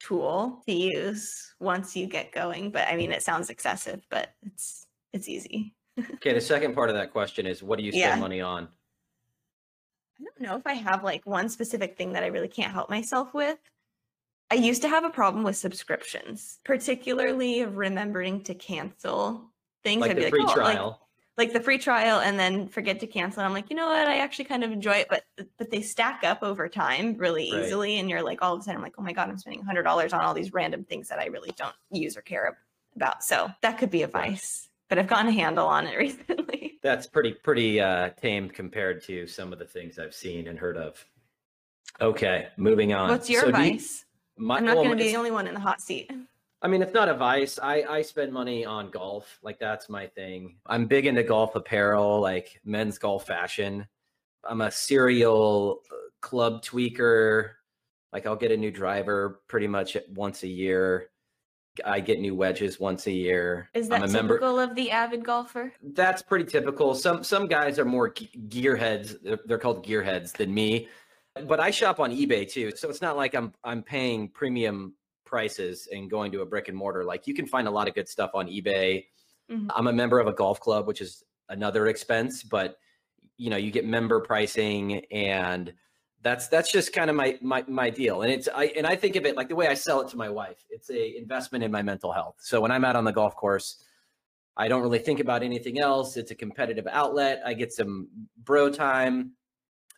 tool 0.00 0.62
to 0.66 0.72
use 0.72 1.54
once 1.60 1.96
you 1.96 2.06
get 2.06 2.32
going, 2.32 2.70
but 2.70 2.88
I 2.88 2.96
mean 2.96 3.12
it 3.12 3.22
sounds 3.22 3.50
excessive, 3.50 4.04
but 4.10 4.34
it's 4.42 4.86
it's 5.12 5.28
easy. 5.28 5.74
Okay, 6.14 6.32
the 6.32 6.40
second 6.40 6.74
part 6.74 6.90
of 6.90 6.96
that 6.96 7.12
question 7.12 7.46
is 7.46 7.62
what 7.62 7.78
do 7.78 7.84
you 7.84 7.92
spend 7.92 8.16
yeah. 8.16 8.20
money 8.20 8.40
on? 8.40 8.68
I 10.20 10.24
don't 10.24 10.40
know 10.40 10.56
if 10.56 10.66
I 10.66 10.74
have 10.74 11.02
like 11.02 11.26
one 11.26 11.48
specific 11.48 11.96
thing 11.96 12.12
that 12.12 12.22
I 12.22 12.28
really 12.28 12.48
can't 12.48 12.72
help 12.72 12.88
myself 12.88 13.34
with. 13.34 13.58
I 14.50 14.56
used 14.56 14.82
to 14.82 14.88
have 14.88 15.04
a 15.04 15.10
problem 15.10 15.42
with 15.42 15.56
subscriptions, 15.56 16.58
particularly 16.64 17.64
remembering 17.64 18.42
to 18.44 18.54
cancel 18.54 19.50
things. 19.82 20.00
Like 20.00 20.12
I'd 20.12 20.16
the 20.18 20.24
be 20.24 20.30
free 20.30 20.40
oh, 20.42 20.46
like, 20.46 20.56
oh, 20.56 20.60
trial. 20.60 20.86
Like, 21.36 21.48
like, 21.48 21.52
the 21.52 21.60
free 21.60 21.78
trial 21.78 22.20
and 22.20 22.38
then 22.38 22.68
forget 22.68 23.00
to 23.00 23.08
cancel. 23.08 23.40
And 23.40 23.48
I'm 23.48 23.52
like, 23.52 23.68
you 23.68 23.74
know 23.74 23.88
what? 23.88 24.06
I 24.06 24.18
actually 24.18 24.44
kind 24.44 24.62
of 24.62 24.70
enjoy 24.70 24.98
it, 24.98 25.08
but 25.10 25.24
but 25.58 25.70
they 25.70 25.82
stack 25.82 26.22
up 26.22 26.42
over 26.42 26.68
time 26.68 27.16
really 27.16 27.50
right. 27.52 27.64
easily. 27.64 27.98
And 27.98 28.08
you're 28.08 28.22
like, 28.22 28.40
all 28.42 28.54
of 28.54 28.60
a 28.60 28.62
sudden, 28.62 28.76
I'm 28.76 28.82
like, 28.82 28.94
oh 28.98 29.02
my 29.02 29.12
god, 29.12 29.28
I'm 29.28 29.38
spending 29.38 29.62
hundred 29.64 29.82
dollars 29.82 30.12
on 30.12 30.20
all 30.20 30.34
these 30.34 30.52
random 30.52 30.84
things 30.84 31.08
that 31.08 31.18
I 31.18 31.26
really 31.26 31.52
don't 31.56 31.74
use 31.90 32.16
or 32.16 32.22
care 32.22 32.56
about. 32.94 33.24
So 33.24 33.50
that 33.62 33.78
could 33.78 33.90
be 33.90 34.02
a 34.02 34.08
vice. 34.08 34.68
But 34.88 34.98
I've 34.98 35.06
gotten 35.06 35.28
a 35.28 35.32
handle 35.32 35.66
on 35.66 35.86
it 35.86 35.96
recently. 35.98 36.78
That's 36.82 37.06
pretty 37.06 37.32
pretty 37.32 37.80
uh, 37.80 38.10
tame 38.10 38.48
compared 38.48 39.02
to 39.04 39.26
some 39.26 39.52
of 39.52 39.58
the 39.58 39.64
things 39.64 39.98
I've 39.98 40.14
seen 40.14 40.48
and 40.48 40.58
heard 40.58 40.76
of. 40.76 41.04
Okay, 42.00 42.48
moving 42.56 42.92
on. 42.92 43.08
What's 43.08 43.30
your 43.30 43.42
so 43.42 43.52
vice? 43.52 44.04
My, 44.36 44.56
I'm 44.56 44.64
not 44.64 44.76
well, 44.76 44.84
going 44.84 44.98
to 44.98 45.04
be 45.04 45.10
the 45.10 45.16
only 45.16 45.30
one 45.30 45.46
in 45.46 45.54
the 45.54 45.60
hot 45.60 45.80
seat. 45.80 46.10
I 46.60 46.66
mean, 46.66 46.82
it's 46.82 46.94
not 46.94 47.10
a 47.10 47.14
vice. 47.14 47.58
I, 47.62 47.82
I 47.82 48.02
spend 48.02 48.32
money 48.32 48.64
on 48.64 48.90
golf. 48.90 49.38
Like 49.42 49.58
that's 49.58 49.88
my 49.88 50.06
thing. 50.06 50.56
I'm 50.66 50.86
big 50.86 51.06
into 51.06 51.22
golf 51.22 51.54
apparel, 51.56 52.20
like 52.20 52.58
men's 52.64 52.98
golf 52.98 53.26
fashion. 53.26 53.86
I'm 54.42 54.62
a 54.62 54.70
serial 54.70 55.82
uh, 55.92 55.96
club 56.20 56.64
tweaker. 56.64 57.50
Like 58.14 58.26
I'll 58.26 58.34
get 58.34 58.50
a 58.50 58.56
new 58.56 58.70
driver 58.70 59.42
pretty 59.46 59.66
much 59.66 59.96
once 60.14 60.42
a 60.42 60.48
year. 60.48 61.10
I 61.84 62.00
get 62.00 62.20
new 62.20 62.34
wedges 62.34 62.78
once 62.78 63.06
a 63.06 63.12
year. 63.12 63.68
Is 63.74 63.88
that 63.88 64.08
typical 64.08 64.56
member. 64.56 64.62
of 64.62 64.74
the 64.74 64.90
avid 64.90 65.24
golfer? 65.24 65.72
That's 65.82 66.22
pretty 66.22 66.44
typical. 66.44 66.94
Some 66.94 67.24
some 67.24 67.46
guys 67.46 67.78
are 67.78 67.84
more 67.84 68.12
gearheads. 68.12 69.16
They're, 69.22 69.38
they're 69.44 69.58
called 69.58 69.84
gearheads 69.84 70.32
than 70.32 70.52
me. 70.52 70.88
But 71.46 71.58
I 71.58 71.70
shop 71.70 71.98
on 71.98 72.12
eBay 72.12 72.48
too, 72.48 72.72
so 72.76 72.88
it's 72.88 73.02
not 73.02 73.16
like 73.16 73.34
I'm 73.34 73.52
I'm 73.64 73.82
paying 73.82 74.28
premium 74.28 74.94
prices 75.24 75.88
and 75.92 76.08
going 76.08 76.30
to 76.32 76.42
a 76.42 76.46
brick 76.46 76.68
and 76.68 76.76
mortar. 76.76 77.04
Like 77.04 77.26
you 77.26 77.34
can 77.34 77.46
find 77.46 77.66
a 77.66 77.70
lot 77.70 77.88
of 77.88 77.94
good 77.94 78.08
stuff 78.08 78.30
on 78.34 78.46
eBay. 78.46 79.06
Mm-hmm. 79.50 79.68
I'm 79.74 79.88
a 79.88 79.92
member 79.92 80.20
of 80.20 80.26
a 80.26 80.32
golf 80.32 80.60
club, 80.60 80.86
which 80.86 81.00
is 81.00 81.24
another 81.48 81.88
expense, 81.88 82.42
but 82.42 82.76
you 83.36 83.50
know, 83.50 83.56
you 83.56 83.70
get 83.70 83.84
member 83.84 84.20
pricing 84.20 85.04
and 85.06 85.72
that's 86.24 86.48
that's 86.48 86.72
just 86.72 86.92
kind 86.92 87.10
of 87.10 87.14
my 87.14 87.38
my 87.40 87.62
my 87.68 87.90
deal. 87.90 88.22
And 88.22 88.32
it's 88.32 88.48
i 88.52 88.64
and 88.76 88.86
i 88.86 88.96
think 88.96 89.14
of 89.14 89.26
it 89.26 89.36
like 89.36 89.48
the 89.48 89.54
way 89.54 89.68
i 89.68 89.74
sell 89.74 90.00
it 90.00 90.08
to 90.08 90.16
my 90.16 90.30
wife 90.30 90.64
it's 90.70 90.90
a 90.90 91.16
investment 91.16 91.62
in 91.62 91.70
my 91.70 91.82
mental 91.82 92.10
health. 92.12 92.36
So 92.40 92.60
when 92.60 92.72
i'm 92.72 92.84
out 92.84 92.96
on 92.96 93.04
the 93.04 93.12
golf 93.12 93.36
course 93.36 93.84
i 94.56 94.66
don't 94.66 94.82
really 94.82 94.98
think 94.98 95.20
about 95.20 95.42
anything 95.42 95.78
else. 95.78 96.16
It's 96.16 96.30
a 96.30 96.34
competitive 96.34 96.88
outlet. 96.90 97.42
I 97.46 97.54
get 97.54 97.72
some 97.72 98.08
bro 98.42 98.70
time. 98.70 99.32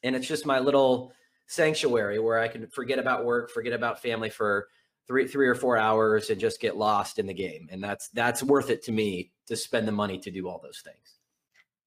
And 0.03 0.15
it's 0.15 0.27
just 0.29 0.45
my 0.45 0.59
little 0.59 1.13
sanctuary 1.47 2.19
where 2.19 2.41
i 2.41 2.49
can 2.49 2.67
forget 2.67 2.99
about 2.99 3.25
work 3.25 3.51
forget 3.51 3.73
about 3.73 4.03
family 4.03 4.29
for 4.29 4.67
three 5.07 5.29
three 5.29 5.47
or 5.47 5.55
four 5.55 5.79
hours 5.79 6.29
and 6.31 6.41
just 6.41 6.61
get 6.61 6.77
lost 6.77 7.21
in 7.21 7.27
the 7.27 7.35
game. 7.35 7.69
And 7.71 7.83
that's 7.83 8.09
that's 8.09 8.43
worth 8.43 8.69
it 8.71 8.83
to 8.85 8.93
me 8.93 9.31
to 9.47 9.55
spend 9.57 9.87
the 9.87 9.93
money 9.93 10.19
to 10.19 10.31
do 10.33 10.49
all 10.49 10.61
those 10.61 10.83
things 10.85 11.17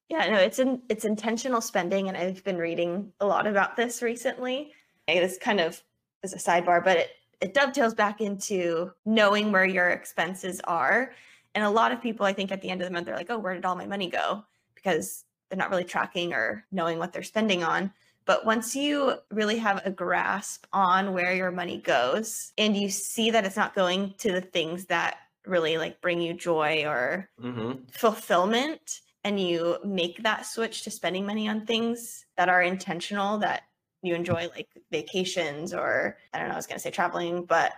yeah, 0.10 0.28
no, 0.30 0.38
it's 0.38 0.60
in, 0.60 0.82
it's 0.89 1.06
intentional 1.06 1.62
spending, 1.62 2.08
and 2.08 2.18
I've 2.18 2.44
been 2.44 2.58
reading 2.58 3.13
a 3.20 3.25
lot 3.25 3.46
about 3.46 3.75
this 3.75 4.01
recently. 4.01 4.74
This 5.08 5.38
kind 5.38 5.60
of 5.60 5.82
is 6.24 6.34
a 6.34 6.38
sidebar, 6.38 6.84
but 6.84 6.98
it 6.98 7.10
it 7.42 7.54
dovetails 7.54 7.94
back 7.94 8.20
into 8.20 8.92
knowing 9.06 9.51
where 9.51 9.66
your 9.66 9.89
expenses 9.89 10.60
are. 10.66 11.13
And 11.56 11.63
a 11.63 11.70
lot 11.70 11.92
of 11.92 12.01
people, 12.01 12.25
I 12.25 12.34
think, 12.34 12.51
at 12.51 12.62
the 12.62 12.70
end 12.70 12.82
of 12.82 12.88
the 12.88 12.94
month, 12.94 13.06
they're 13.06 13.16
like, 13.16 13.30
"Oh, 13.30 13.39
where 13.39 13.54
did 13.54 13.66
all 13.66 13.75
my 13.75 13.86
money 13.86 14.10
go?" 14.10 14.44
Because 14.75 15.25
they're 15.50 15.58
not 15.58 15.70
really 15.70 15.84
tracking 15.84 16.34
or 16.34 16.66
knowing 16.72 17.00
what 17.00 17.13
they're 17.13 17.24
spending 17.24 17.63
on. 17.63 17.92
But 18.25 18.46
once 18.46 18.75
you 18.75 19.16
really 19.32 19.58
have 19.58 19.82
a 19.86 19.92
grasp 19.92 20.66
on 20.74 21.13
where 21.13 21.34
your 21.34 21.51
money 21.51 21.82
goes, 21.82 22.51
and 22.58 22.75
you 22.78 22.89
see 22.89 23.32
that 23.32 23.46
it's 23.46 23.56
not 23.56 23.74
going 23.74 24.13
to 24.20 24.32
the 24.32 24.42
things 24.42 24.86
that 24.86 25.18
really 25.46 25.78
like 25.78 26.01
bring 26.01 26.22
you 26.22 26.34
joy 26.34 26.84
or 26.86 27.30
mm-hmm. 27.42 27.84
fulfillment 27.92 29.01
and 29.24 29.40
you 29.40 29.78
make 29.84 30.24
that 30.24 30.46
switch 30.46 30.84
to 30.84 30.92
spending 30.92 31.26
money 31.26 31.50
on 31.50 31.66
things 31.66 32.26
that 32.38 32.50
are 32.50 32.62
intentional 32.62 33.38
that 33.40 33.64
you 34.02 34.16
enjoy 34.16 34.48
like 34.56 34.70
vacations 34.92 35.74
or 35.74 36.18
i 36.34 36.40
don't 36.40 36.48
know 36.48 36.54
i 36.54 36.58
was 36.58 36.68
going 36.68 36.78
to 36.78 36.82
say 36.82 36.92
traveling 36.92 37.44
but 37.44 37.74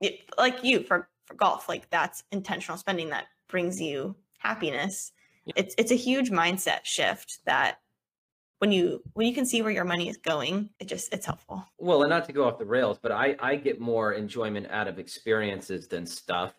it, 0.00 0.20
like 0.38 0.62
you 0.64 0.82
for 0.82 1.08
for 1.28 1.34
golf 1.34 1.68
like 1.68 1.88
that's 1.90 2.24
intentional 2.32 2.78
spending 2.78 3.10
that 3.10 3.26
brings 3.48 3.80
you 3.80 4.16
happiness. 4.38 5.12
Yeah. 5.44 5.54
it's 5.56 5.74
it's 5.78 5.92
a 5.92 5.96
huge 5.96 6.30
mindset 6.30 6.84
shift 6.84 7.40
that 7.44 7.78
when 8.58 8.72
you 8.72 9.02
when 9.12 9.26
you 9.26 9.34
can 9.34 9.46
see 9.46 9.62
where 9.62 9.70
your 9.70 9.84
money 9.84 10.08
is 10.08 10.16
going 10.16 10.70
it 10.80 10.86
just 10.86 11.12
it's 11.12 11.26
helpful. 11.26 11.64
Well 11.78 12.02
and 12.02 12.10
not 12.10 12.24
to 12.26 12.32
go 12.32 12.44
off 12.44 12.58
the 12.58 12.64
rails 12.64 12.98
but 13.00 13.12
i 13.12 13.36
i 13.40 13.56
get 13.56 13.80
more 13.80 14.14
enjoyment 14.14 14.66
out 14.70 14.88
of 14.88 14.98
experiences 14.98 15.86
than 15.86 16.06
stuff 16.06 16.54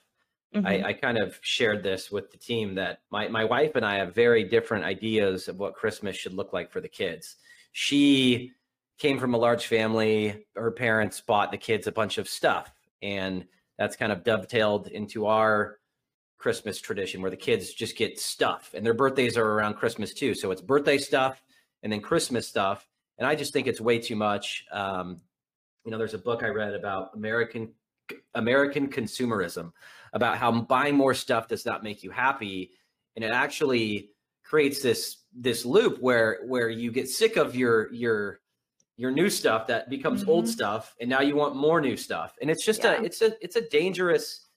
Mm-hmm. 0.55 0.65
I, 0.65 0.83
I, 0.83 0.93
kind 0.93 1.19
of 1.19 1.37
shared 1.41 1.83
this 1.83 2.09
with 2.09 2.31
the 2.31 2.37
team 2.37 2.73
that 2.73 3.01
my, 3.11 3.27
my 3.27 3.45
wife 3.45 3.75
and 3.75 3.85
I 3.85 3.97
have 3.97 4.15
very 4.15 4.43
different 4.43 4.83
ideas 4.83 5.47
of 5.47 5.59
what 5.59 5.75
Christmas 5.75 6.15
should 6.15 6.33
look 6.33 6.53
like 6.53 6.71
for 6.71 6.81
the 6.81 6.87
kids. 6.87 7.35
She 7.71 8.53
came 8.97 9.19
from 9.19 9.35
a 9.35 9.37
large 9.37 9.67
family. 9.67 10.47
Her 10.55 10.71
parents 10.71 11.21
bought 11.21 11.51
the 11.51 11.57
kids 11.57 11.85
a 11.85 11.91
bunch 11.91 12.17
of 12.17 12.27
stuff. 12.27 12.71
And 13.03 13.45
that's 13.77 13.95
kind 13.95 14.11
of 14.11 14.23
dovetailed 14.23 14.87
into 14.87 15.27
our 15.27 15.77
Christmas 16.39 16.81
tradition 16.81 17.21
where 17.21 17.31
the 17.31 17.37
kids 17.37 17.73
just 17.73 17.97
get 17.97 18.19
stuff 18.19 18.71
and 18.73 18.85
their 18.85 18.93
birthdays 18.93 19.37
are 19.37 19.45
around 19.45 19.75
Christmas 19.75 20.13
too. 20.13 20.33
So 20.33 20.51
it's 20.51 20.61
birthday 20.61 20.97
stuff 20.97 21.43
and 21.83 21.91
then 21.91 22.01
Christmas 22.01 22.47
stuff. 22.47 22.87
And 23.17 23.27
I 23.27 23.35
just 23.35 23.53
think 23.53 23.67
it's 23.67 23.81
way 23.81 23.99
too 23.99 24.15
much. 24.15 24.65
Um, 24.71 25.21
you 25.85 25.91
know, 25.91 25.97
there's 25.97 26.13
a 26.13 26.19
book 26.19 26.43
I 26.43 26.47
read 26.47 26.73
about 26.73 27.11
American 27.13 27.73
American 28.33 28.87
consumerism 28.87 29.71
about 30.13 30.37
how 30.37 30.51
buying 30.61 30.95
more 30.95 31.13
stuff 31.13 31.47
does 31.47 31.65
not 31.65 31.83
make 31.83 32.03
you 32.03 32.11
happy. 32.11 32.71
And 33.15 33.23
it 33.25 33.31
actually 33.31 34.11
creates 34.43 34.81
this 34.81 35.17
this 35.35 35.65
loop 35.65 35.99
where 36.01 36.39
where 36.47 36.69
you 36.69 36.91
get 36.91 37.09
sick 37.09 37.37
of 37.37 37.55
your 37.55 37.93
your 37.93 38.39
your 38.97 39.11
new 39.11 39.29
stuff 39.29 39.67
that 39.67 39.89
becomes 39.89 40.21
mm-hmm. 40.21 40.31
old 40.31 40.49
stuff 40.49 40.95
and 40.99 41.09
now 41.09 41.21
you 41.21 41.35
want 41.35 41.55
more 41.55 41.79
new 41.79 41.95
stuff. 41.95 42.35
And 42.41 42.49
it's 42.49 42.65
just 42.65 42.83
yeah. 42.83 42.99
a 42.99 43.03
it's 43.03 43.21
a 43.21 43.43
it's 43.43 43.55
a 43.55 43.61
dangerous 43.69 44.47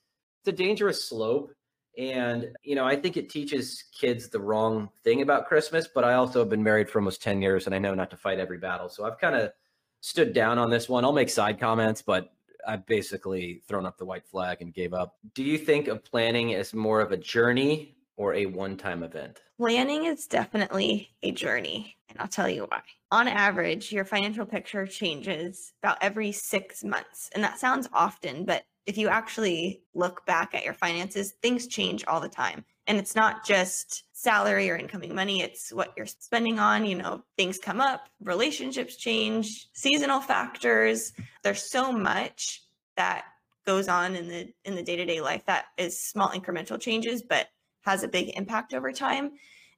it's 0.41 0.49
a 0.49 0.53
dangerous 0.53 1.09
slope. 1.09 1.53
And 1.99 2.49
you 2.63 2.75
know 2.75 2.87
i 2.87 2.97
think 2.97 3.19
it 3.19 3.29
teaches 3.29 3.85
kids 3.93 4.31
the 4.31 4.41
wrong 4.41 4.89
thing 5.05 5.21
about 5.21 5.47
christmas 5.47 5.87
but 5.95 6.05
i 6.05 6.15
also 6.15 6.39
have 6.39 6.49
been 6.49 6.63
married 6.63 6.89
for 6.89 6.99
almost 7.01 7.23
10 7.23 7.43
years 7.43 7.67
and 7.67 7.75
i 7.75 7.79
know 7.79 7.95
not 7.95 8.09
to 8.11 8.17
fight 8.17 8.39
every 8.39 8.57
battle. 8.57 8.89
So 8.89 9.05
i've 9.05 9.19
kind 9.19 9.37
of 9.37 9.53
stood 10.01 10.33
down 10.33 10.59
on 10.59 10.69
this 10.69 10.89
one. 10.89 11.05
I'll 11.05 11.13
make 11.13 11.29
side 11.29 11.61
comments 11.61 12.01
but 12.01 12.33
I've 12.67 12.87
basically 12.87 13.63
thrown 13.69 13.87
up 13.87 13.99
the 13.99 14.05
white 14.05 14.27
flag 14.27 14.63
and 14.63 14.73
gave 14.73 14.95
up. 14.95 15.17
Do 15.35 15.43
you 15.43 15.59
think 15.59 15.89
of 15.89 16.05
planning 16.05 16.55
as 16.55 16.75
more 16.75 17.01
of 17.01 17.13
a 17.13 17.17
journey 17.17 17.97
or 18.17 18.35
a 18.35 18.47
one 18.47 18.77
time 18.77 19.03
event? 19.03 19.41
Planning 19.59 20.07
is 20.07 20.27
definitely 20.27 21.11
a 21.23 21.31
journey, 21.33 21.97
and 22.09 22.19
I'll 22.19 22.29
tell 22.29 22.49
you 22.49 22.67
why. 22.69 22.83
On 23.11 23.29
average, 23.29 23.93
your 23.93 24.05
financial 24.05 24.47
picture 24.47 24.87
changes 24.87 25.73
about 25.83 25.99
every 26.01 26.33
six 26.33 26.83
months. 26.83 27.31
And 27.35 27.45
that 27.45 27.59
sounds 27.59 27.89
often, 27.93 28.45
but 28.45 28.65
if 28.87 28.99
you 28.99 29.09
actually 29.09 29.83
look 29.95 30.27
back 30.27 30.55
at 30.55 30.65
your 30.65 30.75
finances, 30.75 31.35
things 31.43 31.67
change 31.67 32.05
all 32.07 32.21
the 32.21 32.29
time. 32.29 32.65
And 32.87 32.99
it's 32.99 33.15
not 33.15 33.45
just 33.45 34.05
salary 34.23 34.71
or 34.71 34.77
incoming 34.77 35.15
money, 35.15 35.43
it's 35.43 35.73
what 35.73 35.93
you're 35.97 36.07
spending 36.07 36.61
on. 36.61 36.87
You 36.87 36.97
know, 36.97 37.25
things 37.37 37.59
come 37.59 37.81
up, 37.81 38.09
relationships 38.23 38.97
change, 38.97 39.69
seasonal 39.73 40.21
factors. 40.21 41.13
There's 41.43 41.69
so 41.69 41.91
much 41.91 42.63
that 42.97 43.25
goes 43.67 43.89
on 43.89 44.15
in 44.15 44.29
the 44.29 44.53
in 44.65 44.75
the 44.75 44.83
day-to-day 44.83 45.21
life 45.21 45.45
that 45.47 45.67
is 45.77 45.99
small 45.99 46.31
incremental 46.31 46.81
changes 46.81 47.23
but 47.23 47.49
has 47.83 48.03
a 48.03 48.09
big 48.09 48.37
impact 48.37 48.75
over 48.75 48.93
time 48.93 49.33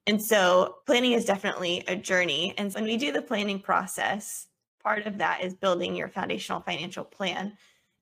and 0.07 0.21
so 0.21 0.77
planning 0.85 1.11
is 1.11 1.25
definitely 1.25 1.83
a 1.87 1.95
journey 1.95 2.53
and 2.57 2.73
when 2.73 2.83
we 2.83 2.97
do 2.97 3.11
the 3.11 3.21
planning 3.21 3.59
process 3.59 4.47
part 4.83 5.05
of 5.05 5.19
that 5.19 5.43
is 5.43 5.53
building 5.53 5.95
your 5.95 6.07
foundational 6.07 6.61
financial 6.61 7.03
plan 7.03 7.53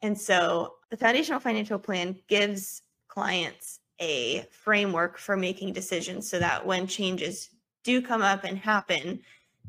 and 0.02 0.18
so 0.18 0.76
the 0.90 0.98
foundational 0.98 1.40
financial 1.40 1.80
plan 1.80 2.16
gives 2.28 2.82
clients 3.10 3.80
a 4.00 4.46
framework 4.52 5.18
for 5.18 5.38
making 5.38 5.74
decisions 5.74 6.30
so 6.30 6.40
that 6.40 6.66
when 6.66 6.88
changes 6.88 7.50
do 7.84 8.02
come 8.02 8.22
up 8.22 8.44
and 8.44 8.58
happen, 8.58 9.20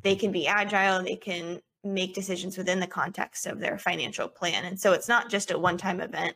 they 0.03 0.17
can 0.17 0.33
be 0.33 0.47
agile, 0.47 1.03
they 1.03 1.17
can 1.17 1.61
make 1.83 2.15
decisions 2.15 2.57
within 2.57 2.81
the 2.81 2.87
context 2.87 3.47
of 3.47 3.61
their 3.61 3.79
financial 3.79 4.29
plan. 4.29 4.65
And 4.65 4.81
so 4.81 4.93
it's 4.93 5.09
not 5.09 5.29
just 5.31 5.51
a 5.51 5.59
one 5.59 5.77
time 5.77 6.01
event, 6.01 6.35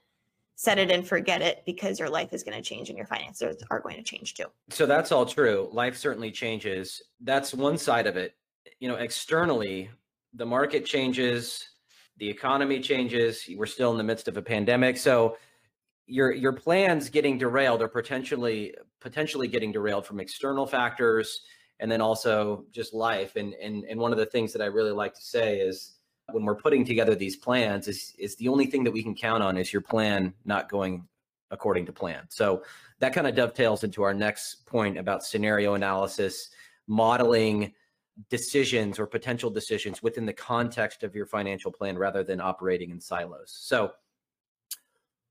set 0.56 0.78
it 0.78 0.90
and 0.90 1.06
forget 1.06 1.40
it 1.40 1.62
because 1.64 1.98
your 1.98 2.10
life 2.10 2.32
is 2.32 2.42
going 2.42 2.56
to 2.56 2.62
change 2.62 2.88
and 2.88 2.98
your 2.98 3.06
finances 3.06 3.62
are 3.70 3.80
going 3.80 3.96
to 3.96 4.02
change 4.02 4.34
too. 4.34 4.46
So 4.70 4.86
that's 4.86 5.12
all 5.12 5.24
true. 5.24 5.68
Life 5.72 5.96
certainly 5.96 6.30
changes. 6.30 7.00
That's 7.20 7.54
one 7.54 7.78
side 7.78 8.06
of 8.06 8.16
it. 8.16 8.34
You 8.80 8.88
know, 8.88 8.96
externally, 8.96 9.90
the 10.34 10.44
market 10.44 10.84
changes, 10.84 11.70
the 12.18 12.28
economy 12.28 12.80
changes. 12.80 13.48
We're 13.56 13.66
still 13.66 13.92
in 13.92 13.98
the 13.98 14.04
midst 14.04 14.28
of 14.28 14.36
a 14.36 14.42
pandemic. 14.42 14.96
So 14.96 15.36
your 16.08 16.32
your 16.32 16.52
plans 16.52 17.10
getting 17.10 17.38
derailed 17.38 17.82
or 17.82 17.88
potentially 17.88 18.74
potentially 19.00 19.46
getting 19.46 19.70
derailed 19.70 20.06
from 20.06 20.18
external 20.18 20.66
factors 20.66 21.42
and 21.80 21.90
then 21.90 22.00
also 22.00 22.64
just 22.72 22.94
life. 22.94 23.36
And 23.36 23.54
and 23.54 23.84
and 23.84 24.00
one 24.00 24.12
of 24.12 24.18
the 24.18 24.26
things 24.26 24.52
that 24.54 24.62
I 24.62 24.66
really 24.66 24.90
like 24.90 25.14
to 25.14 25.22
say 25.22 25.60
is 25.60 25.98
when 26.32 26.44
we're 26.44 26.56
putting 26.56 26.84
together 26.84 27.14
these 27.14 27.36
plans 27.36 27.88
is 27.88 28.14
is 28.18 28.36
the 28.36 28.48
only 28.48 28.66
thing 28.66 28.84
that 28.84 28.92
we 28.92 29.02
can 29.02 29.14
count 29.14 29.42
on 29.42 29.56
is 29.56 29.72
your 29.72 29.82
plan 29.82 30.34
not 30.44 30.68
going 30.68 31.06
according 31.50 31.86
to 31.86 31.92
plan. 31.92 32.24
So 32.28 32.62
that 32.98 33.14
kind 33.14 33.26
of 33.26 33.34
dovetails 33.34 33.84
into 33.84 34.02
our 34.02 34.12
next 34.12 34.66
point 34.66 34.98
about 34.98 35.24
scenario 35.24 35.74
analysis, 35.74 36.50
modeling 36.86 37.72
decisions 38.28 38.98
or 38.98 39.06
potential 39.06 39.50
decisions 39.50 40.02
within 40.02 40.26
the 40.26 40.32
context 40.32 41.04
of 41.04 41.14
your 41.14 41.26
financial 41.26 41.70
plan 41.70 41.96
rather 41.96 42.24
than 42.24 42.40
operating 42.40 42.90
in 42.90 43.00
silos. 43.00 43.56
So, 43.58 43.92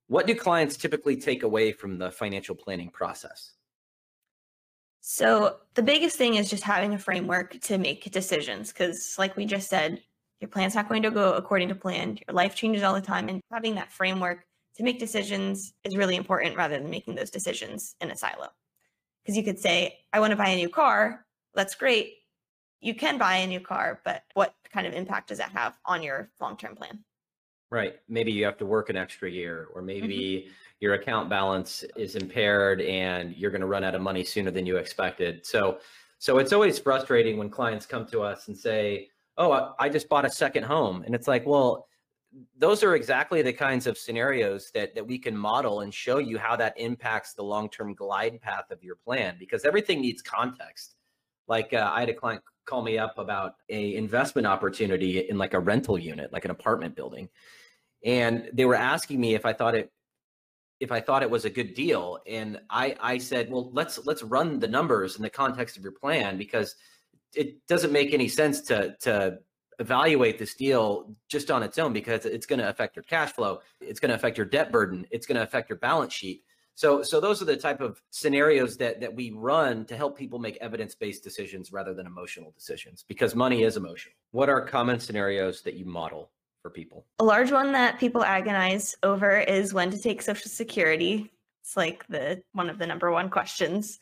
what 0.08 0.28
do 0.28 0.36
clients 0.36 0.78
typically 0.78 1.18
take 1.18 1.44
away 1.44 1.72
from 1.72 1.98
the 1.98 2.12
financial 2.12 2.56
planning 2.56 2.90
process? 2.90 3.54
So, 5.02 5.58
the 5.76 5.84
biggest 5.84 6.18
thing 6.18 6.36
is 6.36 6.50
just 6.50 6.64
having 6.64 6.94
a 6.94 7.00
framework 7.00 7.60
to 7.62 7.78
make 7.78 8.12
decisions 8.12 8.74
because, 8.74 9.16
like 9.18 9.38
we 9.38 9.46
just 9.46 9.70
said, 9.70 10.02
your 10.42 10.50
plan's 10.50 10.76
not 10.76 10.90
going 10.90 11.04
to 11.04 11.12
go 11.12 11.34
according 11.34 11.70
to 11.70 11.76
plan. 11.76 12.18
Your 12.28 12.36
life 12.36 12.56
changes 12.56 12.84
all 12.84 12.94
the 12.94 13.02
time, 13.02 13.30
and 13.30 13.42
having 13.52 13.76
that 13.76 13.92
framework 13.92 14.46
to 14.76 14.84
make 14.84 15.00
decisions 15.00 15.74
is 15.84 15.96
really 15.96 16.16
important 16.16 16.58
rather 16.58 16.78
than 16.78 16.90
making 16.90 17.16
those 17.16 17.30
decisions 17.30 17.96
in 18.02 18.12
a 18.12 18.16
silo. 18.18 18.50
Because 19.24 19.38
you 19.38 19.44
could 19.44 19.60
say, 19.60 20.00
I 20.12 20.20
want 20.20 20.32
to 20.32 20.38
buy 20.38 20.50
a 20.50 20.56
new 20.56 20.70
car. 20.70 21.26
That's 21.54 21.76
great 21.76 22.18
you 22.82 22.94
can 22.94 23.18
buy 23.18 23.38
a 23.38 23.48
new 23.48 23.60
car, 23.60 24.02
but 24.06 24.24
what 24.34 24.56
kind 24.72 24.86
of 24.86 24.94
impact 24.94 25.30
does 25.30 25.40
that 25.40 25.52
have 25.52 25.78
on 25.86 26.04
your 26.04 26.30
long 26.40 26.58
term 26.58 26.76
plan? 26.76 27.04
Right. 27.70 27.96
Maybe 28.08 28.32
you 28.32 28.46
have 28.46 28.58
to 28.58 28.66
work 28.66 28.90
an 28.90 28.96
extra 28.96 29.30
year, 29.30 29.68
or 29.74 29.82
maybe 29.82 30.46
mm-hmm. 30.46 30.52
your 30.80 30.94
account 30.94 31.30
balance 31.30 31.84
is 31.98 32.16
impaired 32.16 32.82
and 32.82 33.36
you're 33.36 33.52
going 33.52 33.62
to 33.62 33.68
run 33.68 33.84
out 33.84 33.94
of 33.94 34.02
money 34.02 34.24
sooner 34.24 34.52
than 34.52 34.66
you 34.66 34.78
expected. 34.78 35.46
So, 35.46 35.80
so 36.18 36.38
it's 36.38 36.54
always 36.54 36.80
frustrating 36.80 37.38
when 37.38 37.50
clients 37.50 37.86
come 37.86 38.06
to 38.08 38.22
us 38.22 38.48
and 38.48 38.58
say, 38.58 39.10
"Oh, 39.38 39.74
I 39.80 39.90
just 39.90 40.08
bought 40.08 40.26
a 40.26 40.30
second 40.30 40.64
home," 40.64 41.04
and 41.04 41.14
it's 41.14 41.28
like, 41.28 41.46
well, 41.46 41.88
those 42.58 42.84
are 42.84 42.96
exactly 42.96 43.42
the 43.42 43.54
kinds 43.54 43.88
of 43.88 43.98
scenarios 43.98 44.72
that 44.74 44.96
that 44.96 45.06
we 45.06 45.18
can 45.20 45.36
model 45.36 45.82
and 45.82 45.94
show 45.94 46.18
you 46.18 46.38
how 46.38 46.56
that 46.56 46.74
impacts 46.78 47.34
the 47.34 47.44
long 47.44 47.70
term 47.70 47.94
glide 47.94 48.42
path 48.42 48.72
of 48.72 48.84
your 48.84 48.96
plan 48.96 49.36
because 49.40 49.66
everything 49.66 50.02
needs 50.02 50.22
context. 50.22 50.96
Like 51.48 51.74
uh, 51.74 51.90
I 51.94 52.02
had 52.02 52.10
a 52.10 52.14
client 52.14 52.44
call 52.68 52.84
me 52.84 53.00
up 53.00 53.18
about 53.18 53.56
a 53.70 53.96
investment 53.96 54.46
opportunity 54.46 55.20
in 55.20 55.38
like 55.38 55.56
a 55.56 55.60
rental 55.60 55.98
unit, 55.98 56.32
like 56.32 56.46
an 56.46 56.52
apartment 56.52 56.96
building. 56.96 57.30
And 58.06 58.50
they 58.54 58.66
were 58.66 58.76
asking 58.76 59.20
me 59.20 59.34
if 59.34 59.46
I 59.46 59.54
thought 59.54 59.74
it 59.74 59.92
if 60.80 60.92
I 60.92 61.02
thought 61.02 61.24
it 61.24 61.32
was 61.32 61.46
a 61.46 61.50
good 61.50 61.74
deal. 61.74 62.20
And 62.28 62.60
I 62.70 62.96
I 63.02 63.18
said, 63.18 63.50
well, 63.50 63.72
let's 63.74 64.06
let's 64.06 64.22
run 64.22 64.60
the 64.60 64.68
numbers 64.68 65.16
in 65.16 65.24
the 65.24 65.30
context 65.30 65.78
of 65.78 65.84
your 65.84 65.94
plan 65.94 66.38
because 66.38 66.76
it 67.34 67.66
doesn't 67.68 67.92
make 67.92 68.14
any 68.14 68.28
sense 68.28 68.62
to 68.64 68.96
to 69.02 69.40
evaluate 69.80 70.40
this 70.40 70.56
deal 70.56 71.16
just 71.30 71.52
on 71.52 71.64
its 71.64 71.78
own 71.78 71.94
because 71.94 72.26
it's 72.26 72.46
going 72.46 72.60
to 72.60 72.70
affect 72.70 72.96
your 72.96 73.04
cash 73.04 73.32
flow, 73.32 73.60
it's 73.80 74.00
going 74.00 74.10
to 74.10 74.16
affect 74.16 74.38
your 74.38 74.46
debt 74.46 74.72
burden, 74.72 75.06
it's 75.12 75.26
going 75.26 75.36
to 75.36 75.44
affect 75.44 75.70
your 75.70 75.78
balance 75.78 76.14
sheet. 76.14 76.44
So, 76.78 77.02
so 77.02 77.20
those 77.20 77.42
are 77.42 77.46
the 77.46 77.58
type 77.58 77.82
of 77.82 78.00
scenarios 78.12 78.78
that 78.78 79.02
that 79.02 79.16
we 79.16 79.32
run 79.32 79.84
to 79.86 79.98
help 79.98 80.16
people 80.16 80.38
make 80.38 80.58
evidence-based 80.58 81.24
decisions 81.24 81.72
rather 81.72 81.92
than 81.96 82.06
emotional 82.06 82.52
decisions 82.52 83.04
because 83.08 83.34
money 83.34 83.64
is 83.64 83.78
emotional. 83.78 84.14
What 84.30 84.48
are 84.48 84.62
common 84.62 85.00
scenarios 85.00 85.64
that 85.64 85.74
you 85.74 85.86
model 85.86 86.30
for 86.62 86.70
people? 86.70 87.08
A 87.18 87.24
large 87.24 87.52
one 87.52 87.72
that 87.72 88.00
people 88.00 88.24
agonize 88.24 88.96
over 89.02 89.40
is 89.40 89.74
when 89.74 89.90
to 89.90 89.98
take 90.00 90.22
social 90.22 90.52
security. 90.52 91.32
It's 91.64 91.76
like 91.76 92.06
the 92.10 92.44
one 92.52 92.70
of 92.70 92.78
the 92.78 92.86
number 92.86 93.12
one 93.12 93.32
questions. 93.32 93.98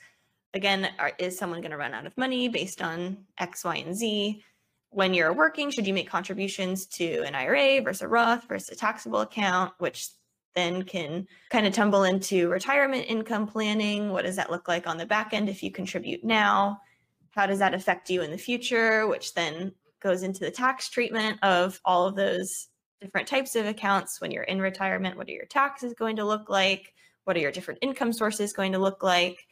Again, 0.54 0.90
are, 1.00 1.14
is 1.18 1.38
someone 1.38 1.62
going 1.62 1.72
to 1.72 1.78
run 1.78 1.94
out 1.94 2.06
of 2.06 2.18
money 2.18 2.50
based 2.50 2.82
on 2.82 3.20
X, 3.38 3.64
Y, 3.64 3.76
and 3.78 3.96
Z? 3.96 4.44
When 4.90 5.14
you're 5.14 5.34
working, 5.34 5.72
should 5.72 5.88
you 5.88 5.94
make 5.94 6.10
contributions 6.10 6.88
to 6.88 7.24
an 7.24 7.36
IRA 7.36 7.82
versus 7.82 8.02
a 8.02 8.10
Roth 8.10 8.50
versus 8.50 8.68
a 8.68 8.76
taxable 8.76 9.22
account, 9.22 9.72
which 9.78 10.10
then 10.56 10.84
can 10.84 11.28
kind 11.50 11.66
of 11.66 11.74
tumble 11.74 12.04
into 12.04 12.50
retirement 12.50 13.06
income 13.08 13.48
planning. 13.48 14.10
What 14.10 14.26
does 14.26 14.38
that 14.38 14.52
look 14.52 14.68
like 14.68 14.88
on 14.88 14.98
the 14.98 15.06
back 15.06 15.34
end 15.34 15.50
if 15.50 15.62
you 15.62 15.72
contribute 15.72 16.24
now? 16.24 16.80
How 17.32 17.46
does 17.46 17.60
that 17.60 17.74
affect 17.74 18.10
you 18.10 18.22
in 18.22 18.32
the 18.32 18.38
future? 18.38 19.08
Which 19.08 19.34
then 19.34 19.74
goes 20.02 20.24
into 20.24 20.40
the 20.40 20.52
tax 20.52 20.90
treatment 20.90 21.40
of 21.44 21.80
all 21.84 22.08
of 22.08 22.16
those 22.16 22.68
different 23.02 23.28
types 23.28 23.56
of 23.56 23.66
accounts 23.66 24.22
when 24.22 24.32
you're 24.32 24.44
in 24.44 24.62
retirement. 24.62 25.18
What 25.18 25.28
are 25.28 25.34
your 25.34 25.46
taxes 25.46 25.94
going 25.94 26.16
to 26.16 26.26
look 26.26 26.50
like? 26.50 26.94
What 27.26 27.36
are 27.36 27.42
your 27.42 27.52
different 27.52 27.80
income 27.82 28.14
sources 28.14 28.54
going 28.54 28.72
to 28.72 28.80
look 28.80 29.04
like? 29.04 29.46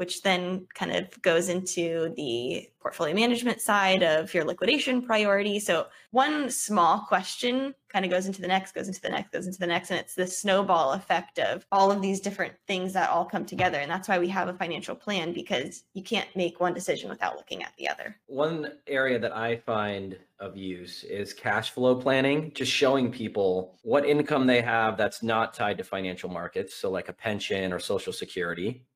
Which 0.00 0.22
then 0.22 0.66
kind 0.72 0.96
of 0.96 1.20
goes 1.20 1.50
into 1.50 2.14
the 2.16 2.66
portfolio 2.80 3.14
management 3.14 3.60
side 3.60 4.02
of 4.02 4.32
your 4.32 4.46
liquidation 4.46 5.02
priority. 5.02 5.60
So 5.60 5.88
one 6.10 6.48
small 6.48 7.00
question 7.00 7.74
kind 7.90 8.06
of 8.06 8.10
goes 8.10 8.24
into 8.24 8.40
the 8.40 8.48
next, 8.48 8.72
goes 8.72 8.88
into 8.88 9.02
the 9.02 9.10
next, 9.10 9.30
goes 9.30 9.46
into 9.46 9.58
the 9.58 9.66
next. 9.66 9.90
And 9.90 10.00
it's 10.00 10.14
the 10.14 10.26
snowball 10.26 10.94
effect 10.94 11.38
of 11.38 11.66
all 11.70 11.92
of 11.92 12.00
these 12.00 12.18
different 12.18 12.54
things 12.66 12.94
that 12.94 13.10
all 13.10 13.26
come 13.26 13.44
together. 13.44 13.78
And 13.78 13.90
that's 13.90 14.08
why 14.08 14.18
we 14.18 14.28
have 14.28 14.48
a 14.48 14.54
financial 14.54 14.96
plan 14.96 15.34
because 15.34 15.82
you 15.92 16.02
can't 16.02 16.34
make 16.34 16.60
one 16.60 16.72
decision 16.72 17.10
without 17.10 17.36
looking 17.36 17.62
at 17.62 17.76
the 17.76 17.86
other. 17.86 18.16
One 18.24 18.72
area 18.86 19.18
that 19.18 19.36
I 19.36 19.56
find 19.56 20.16
of 20.38 20.56
use 20.56 21.04
is 21.04 21.34
cash 21.34 21.72
flow 21.72 21.94
planning, 21.94 22.52
just 22.54 22.72
showing 22.72 23.12
people 23.12 23.76
what 23.82 24.06
income 24.06 24.46
they 24.46 24.62
have 24.62 24.96
that's 24.96 25.22
not 25.22 25.52
tied 25.52 25.76
to 25.76 25.84
financial 25.84 26.30
markets. 26.30 26.74
So, 26.74 26.90
like 26.90 27.10
a 27.10 27.12
pension 27.12 27.74
or 27.74 27.78
social 27.78 28.14
security 28.14 28.86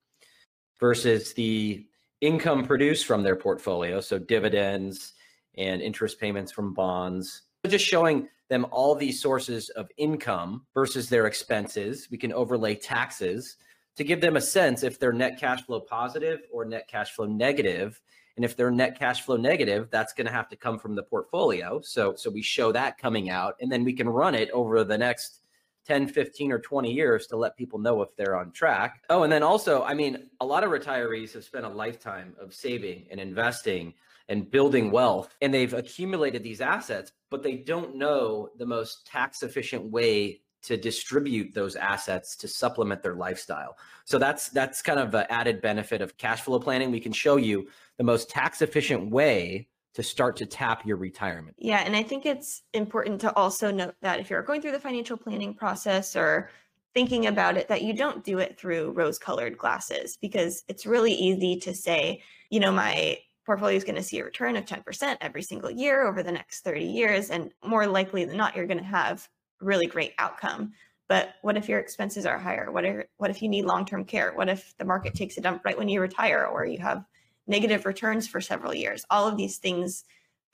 versus 0.85 1.33
the 1.33 1.83
income 2.21 2.63
produced 2.63 3.07
from 3.07 3.23
their 3.23 3.37
portfolio, 3.37 4.03
so 4.03 4.19
dividends 4.19 5.15
and 5.57 5.81
interest 5.81 6.21
payments 6.21 6.53
from 6.53 6.75
bonds. 6.75 7.41
Just 7.67 7.87
showing 7.87 8.29
them 8.51 8.67
all 8.71 8.95
these 8.95 9.19
sources 9.19 9.71
of 9.71 9.89
income 9.97 10.67
versus 10.75 11.09
their 11.09 11.25
expenses. 11.25 12.09
We 12.11 12.19
can 12.19 12.35
overlay 12.35 12.75
taxes 12.75 13.57
to 13.97 14.05
give 14.05 14.21
them 14.21 14.37
a 14.37 14.43
sense 14.43 14.83
if 14.83 15.01
they're 15.01 15.15
net 15.15 15.41
cash 15.41 15.65
flow 15.65 15.81
positive 15.81 16.41
or 16.53 16.67
net 16.67 16.87
cash 16.87 17.13
flow 17.13 17.25
negative. 17.25 17.99
And 18.37 18.45
if 18.45 18.55
they're 18.55 18.71
net 18.71 18.99
cash 18.99 19.23
flow 19.23 19.39
negative, 19.39 19.89
that's 19.91 20.13
going 20.13 20.27
to 20.27 20.33
have 20.35 20.51
to 20.51 20.57
come 20.57 20.79
from 20.79 20.95
the 20.95 21.05
portfolio. 21.05 21.81
So, 21.81 22.15
so 22.15 22.29
we 22.29 22.43
show 22.43 22.73
that 22.73 22.99
coming 22.99 23.31
out, 23.31 23.55
and 23.59 23.73
then 23.73 23.85
we 23.85 23.95
can 23.95 24.07
run 24.07 24.35
it 24.35 24.51
over 24.51 24.85
the 24.85 24.99
next 24.99 25.44
10, 25.87 26.09
15, 26.09 26.53
or 26.53 26.59
20 26.59 26.93
years 26.93 27.27
to 27.29 27.37
let 27.37 27.57
people 27.57 27.79
know 27.79 28.03
if 28.03 28.15
they're 28.17 28.37
on 28.37 28.53
track. 28.53 29.03
Oh, 29.11 29.23
and 29.23 29.33
then 29.33 29.43
also, 29.43 29.83
I 29.83 29.95
mean, 29.95 30.31
a 30.41 30.47
lot 30.47 30.65
of 30.65 30.71
retirees 30.71 31.33
have 31.35 31.45
spent 31.45 31.65
a 31.65 31.69
lifetime 31.69 32.35
of 32.41 32.55
saving 32.55 33.07
and 33.11 33.21
investing 33.21 33.95
and 34.29 34.51
building 34.51 34.91
wealth, 34.91 35.37
and 35.43 35.53
they've 35.53 35.75
accumulated 35.75 36.43
these 36.43 36.61
assets, 36.63 37.13
but 37.31 37.43
they 37.43 37.57
don't 37.57 37.97
know 37.97 38.49
the 38.57 38.65
most 38.65 39.07
tax 39.07 39.43
efficient 39.43 39.85
way 39.91 40.41
to 40.63 40.79
distribute 40.79 41.53
those 41.53 41.77
assets 41.77 42.35
to 42.37 42.49
supplement 42.49 43.03
their 43.03 43.15
lifestyle. 43.15 43.77
So 44.07 44.19
that's 44.19 44.49
that's 44.49 44.81
kind 44.81 44.99
of 44.99 45.15
an 45.15 45.27
added 45.29 45.61
benefit 45.61 46.01
of 46.01 46.17
cash 46.17 46.41
flow 46.41 46.59
planning. 46.59 46.91
We 46.91 47.01
can 47.01 47.13
show 47.13 47.37
you 47.37 47.69
the 47.99 48.05
most 48.05 48.31
tax 48.31 48.63
efficient 48.63 49.11
way 49.11 49.69
to 49.95 50.03
start 50.03 50.37
to 50.37 50.47
tap 50.47 50.85
your 50.85 50.97
retirement. 50.97 51.57
Yeah, 51.59 51.83
and 51.85 51.95
I 51.95 52.03
think 52.03 52.27
it's 52.27 52.63
important 52.73 53.21
to 53.23 53.35
also 53.35 53.71
note 53.71 53.95
that 54.03 54.21
if 54.21 54.29
you're 54.29 54.43
going 54.43 54.61
through 54.61 54.73
the 54.73 54.81
financial 54.81 55.17
planning 55.17 55.55
process 55.55 56.17
or 56.17 56.51
thinking 56.95 57.27
about 57.27 57.57
it 57.57 57.69
that 57.69 57.83
you 57.83 57.93
don't 57.93 58.25
do 58.25 58.39
it 58.39 58.59
through 58.59 58.93
rose 58.93 59.19
colored 59.19 59.59
glasses 59.59 60.17
because 60.21 60.63
it's 60.69 60.87
really 60.87 61.13
easy 61.13 61.59
to 61.61 61.75
say, 61.75 62.23
you 62.51 62.61
know, 62.61 62.73
my 62.73 63.19
portfolio 63.47 63.77
is 63.77 63.85
going 63.85 63.95
to 63.97 64.03
see 64.03 64.19
a 64.19 64.25
return 64.25 64.57
of 64.57 64.65
10% 64.65 65.17
every 65.21 65.43
single 65.43 65.71
year 65.71 66.07
over 66.07 66.23
the 66.23 66.33
next 66.33 66.61
30 66.63 66.85
years 66.85 67.31
and 67.31 67.53
more 67.65 67.87
likely 67.87 68.25
than 68.25 68.37
not 68.37 68.57
you're 68.57 68.67
going 68.67 68.79
to 68.79 68.85
have 68.85 69.29
really 69.61 69.87
great 69.87 70.15
outcome. 70.19 70.73
But 71.09 71.35
what 71.43 71.57
if 71.57 71.69
your 71.69 71.81
expenses 71.81 72.27
are 72.27 72.39
higher? 72.39 72.73
What 72.73 72.85
are 72.85 73.07
what 73.19 73.31
if 73.31 73.43
you 73.43 73.49
need 73.49 73.67
long-term 73.67 74.07
care? 74.07 74.33
What 74.35 74.49
if 74.49 74.75
the 74.79 74.87
market 74.87 75.15
takes 75.15 75.37
a 75.37 75.41
dump 75.41 75.63
right 75.65 75.77
when 75.77 75.89
you 75.89 76.01
retire 76.01 76.47
or 76.47 76.65
you 76.65 76.79
have 76.79 77.05
negative 77.47 77.87
returns 77.87 78.27
for 78.27 78.41
several 78.41 78.75
years. 78.75 79.05
All 79.11 79.29
of 79.29 79.37
these 79.37 79.59
things 79.59 80.05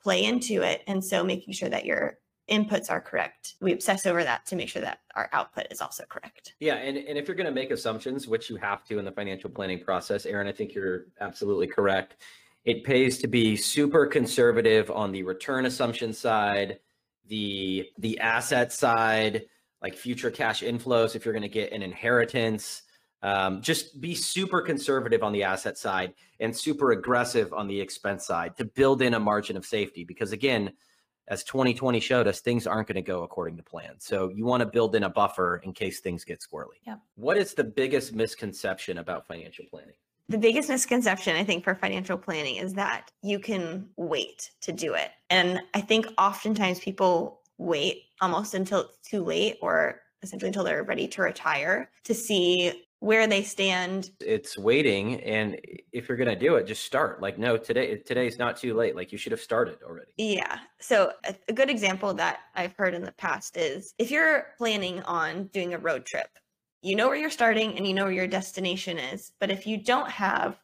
play 0.01 0.23
into 0.23 0.61
it. 0.61 0.81
And 0.87 1.03
so 1.03 1.23
making 1.23 1.53
sure 1.53 1.69
that 1.69 1.85
your 1.85 2.17
inputs 2.49 2.89
are 2.89 2.99
correct. 2.99 3.55
We 3.61 3.71
obsess 3.71 4.05
over 4.05 4.23
that 4.23 4.45
to 4.47 4.55
make 4.55 4.67
sure 4.67 4.81
that 4.81 4.99
our 5.15 5.29
output 5.31 5.67
is 5.71 5.79
also 5.79 6.03
correct. 6.09 6.55
Yeah. 6.59 6.75
And, 6.75 6.97
and 6.97 7.17
if 7.17 7.27
you're 7.27 7.35
going 7.35 7.45
to 7.45 7.53
make 7.53 7.71
assumptions, 7.71 8.27
which 8.27 8.49
you 8.49 8.57
have 8.57 8.83
to 8.85 8.99
in 8.99 9.05
the 9.05 9.11
financial 9.11 9.49
planning 9.49 9.79
process, 9.79 10.25
Erin, 10.25 10.47
I 10.47 10.51
think 10.51 10.73
you're 10.73 11.05
absolutely 11.21 11.67
correct. 11.67 12.17
It 12.65 12.83
pays 12.83 13.19
to 13.19 13.27
be 13.27 13.55
super 13.55 14.05
conservative 14.05 14.91
on 14.91 15.11
the 15.11 15.23
return 15.23 15.65
assumption 15.65 16.13
side, 16.13 16.79
the 17.27 17.87
the 17.97 18.19
asset 18.19 18.71
side, 18.73 19.45
like 19.81 19.95
future 19.95 20.29
cash 20.29 20.61
inflows 20.61 21.15
if 21.15 21.25
you're 21.25 21.33
going 21.33 21.41
to 21.41 21.49
get 21.49 21.71
an 21.71 21.81
inheritance, 21.81 22.83
um, 23.23 23.61
just 23.61 24.01
be 24.01 24.15
super 24.15 24.61
conservative 24.61 25.23
on 25.23 25.31
the 25.31 25.43
asset 25.43 25.77
side 25.77 26.13
and 26.39 26.55
super 26.55 26.91
aggressive 26.91 27.53
on 27.53 27.67
the 27.67 27.79
expense 27.79 28.25
side 28.25 28.57
to 28.57 28.65
build 28.65 29.01
in 29.01 29.13
a 29.13 29.19
margin 29.19 29.57
of 29.57 29.65
safety. 29.65 30.03
Because 30.03 30.31
again, 30.31 30.71
as 31.27 31.43
2020 31.43 31.99
showed 31.99 32.27
us, 32.27 32.41
things 32.41 32.65
aren't 32.65 32.87
going 32.87 32.95
to 32.95 33.01
go 33.01 33.23
according 33.23 33.57
to 33.57 33.63
plan. 33.63 33.93
So 33.99 34.29
you 34.29 34.45
want 34.45 34.61
to 34.61 34.65
build 34.65 34.95
in 34.95 35.03
a 35.03 35.09
buffer 35.09 35.61
in 35.63 35.71
case 35.71 35.99
things 35.99 36.25
get 36.25 36.39
squirrely. 36.41 36.79
Yeah. 36.85 36.95
What 37.15 37.37
is 37.37 37.53
the 37.53 37.63
biggest 37.63 38.13
misconception 38.13 38.97
about 38.97 39.27
financial 39.27 39.65
planning? 39.69 39.93
The 40.29 40.37
biggest 40.37 40.69
misconception, 40.69 41.35
I 41.35 41.43
think, 41.43 41.63
for 41.63 41.75
financial 41.75 42.17
planning 42.17 42.55
is 42.55 42.73
that 42.73 43.11
you 43.21 43.37
can 43.37 43.89
wait 43.97 44.51
to 44.61 44.71
do 44.71 44.93
it. 44.93 45.11
And 45.29 45.61
I 45.73 45.81
think 45.81 46.07
oftentimes 46.17 46.79
people 46.79 47.41
wait 47.57 48.03
almost 48.21 48.53
until 48.53 48.81
it's 48.81 49.09
too 49.09 49.23
late 49.23 49.57
or 49.61 50.01
essentially 50.23 50.47
until 50.47 50.63
they're 50.63 50.83
ready 50.83 51.07
to 51.07 51.21
retire 51.21 51.89
to 52.05 52.13
see 52.13 52.85
where 53.01 53.25
they 53.25 53.41
stand. 53.41 54.11
It's 54.19 54.59
waiting 54.59 55.21
and 55.21 55.59
if 55.91 56.07
you're 56.07 56.17
going 56.17 56.29
to 56.29 56.35
do 56.35 56.55
it 56.55 56.67
just 56.67 56.85
start. 56.85 57.19
Like 57.19 57.37
no 57.37 57.57
today 57.57 57.97
today's 57.97 58.37
not 58.37 58.57
too 58.57 58.75
late. 58.75 58.95
Like 58.95 59.11
you 59.11 59.17
should 59.17 59.31
have 59.31 59.41
started 59.41 59.79
already. 59.83 60.11
Yeah. 60.17 60.59
So 60.79 61.11
a, 61.25 61.35
a, 61.49 61.53
good 61.53 61.69
example 61.69 62.13
that 62.13 62.39
i've 62.55 62.73
heard 62.73 62.93
in 62.93 63.03
the 63.03 63.11
past 63.13 63.57
is 63.57 63.93
if 63.97 64.11
you're 64.11 64.47
planning 64.57 65.01
on 65.03 65.45
doing 65.47 65.73
a 65.73 65.77
road 65.77 66.05
trip 66.05 66.27
you 66.81 66.95
know 66.95 67.07
where 67.07 67.17
you're 67.17 67.29
starting 67.29 67.75
and 67.75 67.85
you 67.85 67.93
know 67.93 68.05
where 68.05 68.13
your 68.13 68.27
destination 68.27 68.97
is 68.97 69.31
but 69.39 69.51
if 69.51 69.67
you 69.67 69.77
don't 69.77 70.09
have 70.09 70.57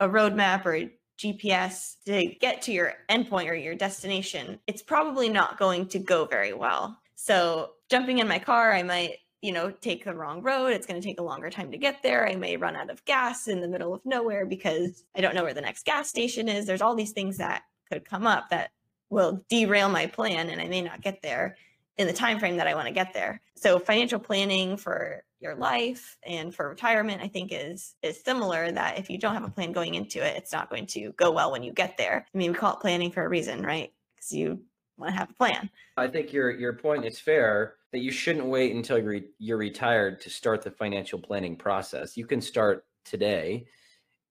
a 0.00 0.08
roadmap 0.08 0.64
or 0.64 0.76
a 0.76 0.90
gps 1.18 1.94
to 2.04 2.26
get 2.40 2.62
to 2.62 2.72
your 2.72 2.94
endpoint 3.08 3.48
or 3.48 3.54
your 3.54 3.74
destination 3.74 4.58
it's 4.66 4.82
probably 4.82 5.28
not 5.28 5.58
going 5.58 5.86
to 5.86 5.98
go 5.98 6.24
very 6.24 6.52
well. 6.52 6.98
So 7.16 7.70
jumping 7.90 8.18
in 8.18 8.28
my 8.28 8.38
car 8.38 8.72
i 8.72 8.82
might 8.82 9.16
you 9.44 9.52
know, 9.52 9.70
take 9.70 10.06
the 10.06 10.14
wrong 10.14 10.40
road. 10.40 10.68
It's 10.68 10.86
going 10.86 10.98
to 10.98 11.06
take 11.06 11.20
a 11.20 11.22
longer 11.22 11.50
time 11.50 11.70
to 11.70 11.76
get 11.76 12.02
there. 12.02 12.26
I 12.26 12.34
may 12.34 12.56
run 12.56 12.76
out 12.76 12.88
of 12.88 13.04
gas 13.04 13.46
in 13.46 13.60
the 13.60 13.68
middle 13.68 13.92
of 13.92 14.00
nowhere 14.06 14.46
because 14.46 15.04
I 15.14 15.20
don't 15.20 15.34
know 15.34 15.44
where 15.44 15.52
the 15.52 15.60
next 15.60 15.84
gas 15.84 16.08
station 16.08 16.48
is. 16.48 16.64
There's 16.64 16.80
all 16.80 16.94
these 16.94 17.12
things 17.12 17.36
that 17.36 17.64
could 17.92 18.06
come 18.06 18.26
up 18.26 18.48
that 18.48 18.70
will 19.10 19.44
derail 19.50 19.90
my 19.90 20.06
plan 20.06 20.48
and 20.48 20.62
I 20.62 20.66
may 20.66 20.80
not 20.80 21.02
get 21.02 21.20
there 21.20 21.58
in 21.98 22.06
the 22.06 22.12
time 22.14 22.38
frame 22.38 22.56
that 22.56 22.66
I 22.66 22.74
want 22.74 22.88
to 22.88 22.94
get 22.94 23.12
there. 23.12 23.42
So 23.54 23.78
financial 23.78 24.18
planning 24.18 24.78
for 24.78 25.22
your 25.40 25.54
life 25.56 26.16
and 26.26 26.54
for 26.54 26.70
retirement 26.70 27.20
I 27.20 27.28
think 27.28 27.50
is 27.52 27.96
is 28.00 28.24
similar 28.24 28.72
that 28.72 28.98
if 28.98 29.10
you 29.10 29.18
don't 29.18 29.34
have 29.34 29.44
a 29.44 29.50
plan 29.50 29.72
going 29.72 29.94
into 29.94 30.26
it, 30.26 30.38
it's 30.38 30.54
not 30.54 30.70
going 30.70 30.86
to 30.86 31.12
go 31.18 31.30
well 31.30 31.52
when 31.52 31.62
you 31.62 31.70
get 31.74 31.98
there. 31.98 32.26
I 32.34 32.38
mean, 32.38 32.52
we 32.52 32.56
call 32.56 32.72
it 32.72 32.80
planning 32.80 33.10
for 33.10 33.22
a 33.22 33.28
reason, 33.28 33.62
right? 33.62 33.92
Cuz 34.16 34.32
you 34.32 34.62
want 34.98 35.12
to 35.12 35.18
have 35.18 35.30
a 35.30 35.34
plan. 35.34 35.70
I 35.96 36.08
think 36.08 36.32
your 36.32 36.50
your 36.50 36.72
point 36.72 37.04
is 37.04 37.18
fair 37.18 37.74
that 37.92 38.00
you 38.00 38.10
shouldn't 38.10 38.46
wait 38.46 38.74
until 38.74 38.98
you're, 38.98 39.20
you're 39.38 39.56
retired 39.56 40.20
to 40.22 40.30
start 40.30 40.62
the 40.62 40.70
financial 40.70 41.18
planning 41.18 41.56
process. 41.56 42.16
You 42.16 42.26
can 42.26 42.40
start 42.40 42.84
today. 43.04 43.66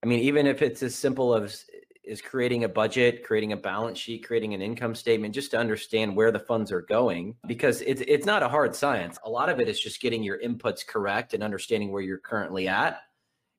I 0.03 0.05
mean, 0.05 0.19
even 0.19 0.47
if 0.47 0.61
it's 0.61 0.83
as 0.83 0.95
simple 0.95 1.33
as 1.33 1.65
is 2.03 2.21
creating 2.21 2.65
a 2.65 2.69
budget, 2.69 3.23
creating 3.23 3.53
a 3.53 3.57
balance 3.57 3.97
sheet, 3.97 4.27
creating 4.27 4.53
an 4.53 4.61
income 4.61 4.93
statement 4.93 5.33
just 5.33 5.51
to 5.51 5.57
understand 5.57 6.13
where 6.13 6.31
the 6.31 6.39
funds 6.39 6.71
are 6.71 6.81
going 6.81 7.35
because 7.47 7.81
it's 7.81 8.01
it's 8.07 8.25
not 8.25 8.43
a 8.43 8.49
hard 8.49 8.75
science. 8.75 9.17
A 9.23 9.29
lot 9.29 9.49
of 9.49 9.61
it 9.61 9.69
is 9.69 9.79
just 9.79 10.01
getting 10.01 10.21
your 10.21 10.39
inputs 10.39 10.85
correct 10.85 11.33
and 11.33 11.41
understanding 11.41 11.91
where 11.91 12.01
you're 12.01 12.17
currently 12.17 12.67
at 12.67 13.01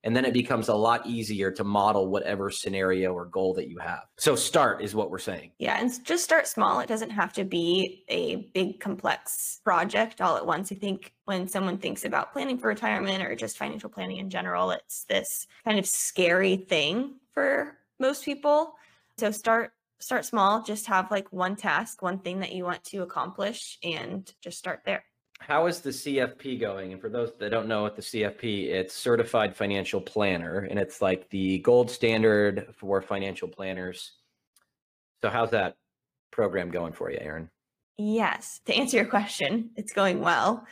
and 0.04 0.14
then 0.14 0.24
it 0.24 0.34
becomes 0.34 0.68
a 0.68 0.74
lot 0.74 1.04
easier 1.06 1.50
to 1.50 1.64
model 1.64 2.08
whatever 2.08 2.50
scenario 2.50 3.12
or 3.12 3.24
goal 3.24 3.54
that 3.54 3.68
you 3.68 3.78
have. 3.78 4.02
So 4.18 4.36
start 4.36 4.82
is 4.82 4.94
what 4.94 5.10
we're 5.10 5.18
saying. 5.18 5.52
Yeah, 5.58 5.78
and 5.80 5.90
just 6.04 6.22
start 6.22 6.46
small. 6.46 6.80
It 6.80 6.88
doesn't 6.88 7.10
have 7.10 7.32
to 7.32 7.44
be 7.44 8.04
a 8.08 8.36
big 8.54 8.80
complex 8.80 9.60
project 9.64 10.20
all 10.20 10.36
at 10.36 10.46
once. 10.46 10.70
I 10.70 10.74
think 10.74 11.14
when 11.24 11.48
someone 11.48 11.78
thinks 11.78 12.04
about 12.04 12.32
planning 12.32 12.58
for 12.58 12.68
retirement 12.68 13.24
or 13.24 13.34
just 13.34 13.56
financial 13.56 13.88
planning 13.88 14.18
in 14.18 14.28
general, 14.28 14.70
it's 14.70 15.04
this 15.04 15.46
kind 15.64 15.78
of 15.78 15.86
scary 15.86 16.56
thing 16.56 17.14
for 17.32 17.78
most 17.98 18.24
people. 18.24 18.74
So 19.16 19.30
start 19.30 19.72
start 20.00 20.26
small, 20.26 20.62
just 20.62 20.86
have 20.86 21.10
like 21.10 21.32
one 21.32 21.56
task, 21.56 22.02
one 22.02 22.18
thing 22.18 22.40
that 22.40 22.52
you 22.52 22.62
want 22.62 22.84
to 22.84 22.98
accomplish 22.98 23.78
and 23.82 24.30
just 24.42 24.58
start 24.58 24.80
there 24.84 25.02
how 25.40 25.66
is 25.66 25.80
the 25.80 25.90
CFP 25.90 26.60
going? 26.60 26.92
And 26.92 27.00
for 27.00 27.08
those 27.08 27.32
that 27.38 27.50
don't 27.50 27.68
know 27.68 27.82
what 27.82 27.96
the 27.96 28.02
CFP, 28.02 28.70
it's 28.70 28.94
Certified 28.94 29.54
Financial 29.54 30.00
Planner, 30.00 30.60
and 30.70 30.78
it's 30.78 31.02
like 31.02 31.28
the 31.30 31.58
gold 31.58 31.90
standard 31.90 32.74
for 32.76 33.02
financial 33.02 33.48
planners. 33.48 34.12
So 35.22 35.30
how's 35.30 35.50
that 35.50 35.76
program 36.30 36.70
going 36.70 36.92
for 36.92 37.10
you, 37.10 37.18
Erin? 37.20 37.50
Yes, 37.96 38.60
to 38.66 38.74
answer 38.74 38.96
your 38.96 39.06
question, 39.06 39.70
it's 39.76 39.92
going 39.92 40.20
well. 40.20 40.66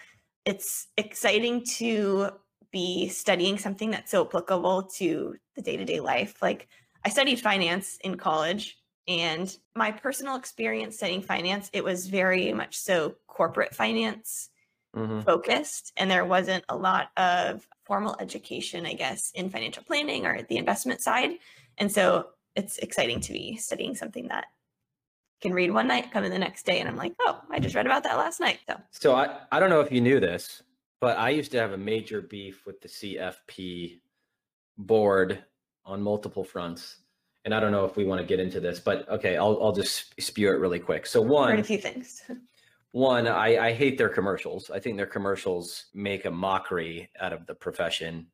It's 0.44 0.88
exciting 0.96 1.64
to 1.77 2.31
be 2.72 3.09
studying 3.09 3.59
something 3.59 3.90
that's 3.90 4.11
so 4.11 4.25
applicable 4.25 4.85
to 4.96 5.37
the 5.55 5.62
day-to-day 5.62 6.01
life. 6.01 6.37
Like 6.42 6.68
I 7.05 7.11
studied 7.11 7.40
finance 7.40 7.98
in 8.03 8.16
college 8.16 8.79
and 9.07 9.55
my 9.77 9.92
personal 9.92 10.37
experience 10.37 10.96
studying 10.96 11.22
finance, 11.22 11.70
it 11.72 11.85
was 11.85 12.07
very 12.07 12.53
much 12.53 12.79
so 12.79 13.16
corporate 13.27 13.75
finance 13.75 14.48
mm-hmm. 14.96 15.20
focused 15.20 15.92
and 15.96 16.11
there 16.11 16.24
wasn't 16.24 16.64
a 16.68 16.76
lot 16.76 17.11
of 17.16 17.66
formal 17.85 18.16
education 18.20 18.87
i 18.87 18.92
guess 18.92 19.31
in 19.35 19.48
financial 19.50 19.83
planning 19.83 20.26
or 20.26 20.42
the 20.48 20.57
investment 20.57 21.00
side 21.00 21.31
and 21.78 21.90
so 21.90 22.28
it's 22.57 22.78
exciting 22.78 23.20
to 23.20 23.33
be 23.33 23.57
studying 23.57 23.94
something 23.94 24.28
that 24.28 24.46
can 25.40 25.52
read 25.52 25.72
one 25.72 25.88
night 25.88 26.11
come 26.12 26.24
in 26.24 26.31
the 26.31 26.38
next 26.38 26.64
day 26.64 26.81
and 26.81 26.88
i'm 26.88 26.96
like 26.96 27.14
oh 27.20 27.40
i 27.50 27.59
just 27.59 27.74
read 27.74 27.87
about 27.87 28.02
that 28.02 28.16
last 28.16 28.40
night 28.40 28.59
so 28.68 28.76
so 28.90 29.14
i, 29.14 29.38
I 29.50 29.59
don't 29.59 29.70
know 29.70 29.81
if 29.81 29.90
you 29.90 30.00
knew 30.00 30.20
this 30.20 30.62
but 31.00 31.18
i 31.18 31.31
used 31.31 31.50
to 31.52 31.59
have 31.59 31.72
a 31.72 31.78
major 31.78 32.20
beef 32.20 32.64
with 32.66 32.81
the 32.81 32.88
cfp 32.88 34.00
board 34.78 35.44
on 35.85 36.00
multiple 36.00 36.44
fronts 36.44 36.98
and 37.44 37.52
I 37.52 37.61
don't 37.61 37.72
know 37.72 37.85
if 37.85 37.96
we 37.96 38.05
want 38.05 38.20
to 38.20 38.26
get 38.26 38.38
into 38.38 38.61
this, 38.61 38.78
but 38.78 39.09
okay, 39.09 39.37
I'll 39.37 39.59
I'll 39.61 39.72
just 39.72 40.20
spew 40.20 40.48
it 40.48 40.59
really 40.59 40.78
quick. 40.78 41.07
So 41.07 41.20
one, 41.20 41.50
Heard 41.50 41.61
a 41.61 41.64
few 41.64 41.78
things. 41.78 42.22
one 42.92 43.26
I, 43.26 43.68
I 43.68 43.72
hate 43.72 43.98
their 43.98 44.09
commercials 44.09 44.70
i 44.70 44.78
think 44.78 44.96
their 44.96 45.07
commercials 45.07 45.87
make 45.94 46.26
a 46.26 46.31
mockery 46.31 47.11
out 47.20 47.33
of 47.33 47.46
the 47.46 47.55
profession 47.55 48.26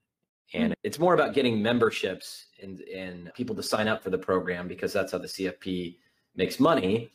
and 0.52 0.72
mm-hmm. 0.72 0.80
it's 0.82 0.98
more 0.98 1.14
about 1.14 1.34
getting 1.34 1.62
memberships 1.62 2.46
and, 2.62 2.80
and 2.80 3.32
people 3.34 3.54
to 3.54 3.62
sign 3.62 3.86
up 3.88 4.02
for 4.02 4.10
the 4.10 4.18
program 4.18 4.68
because 4.68 4.92
that's 4.92 5.12
how 5.12 5.18
the 5.18 5.28
cfp 5.28 5.96
makes 6.34 6.60
money 6.60 7.10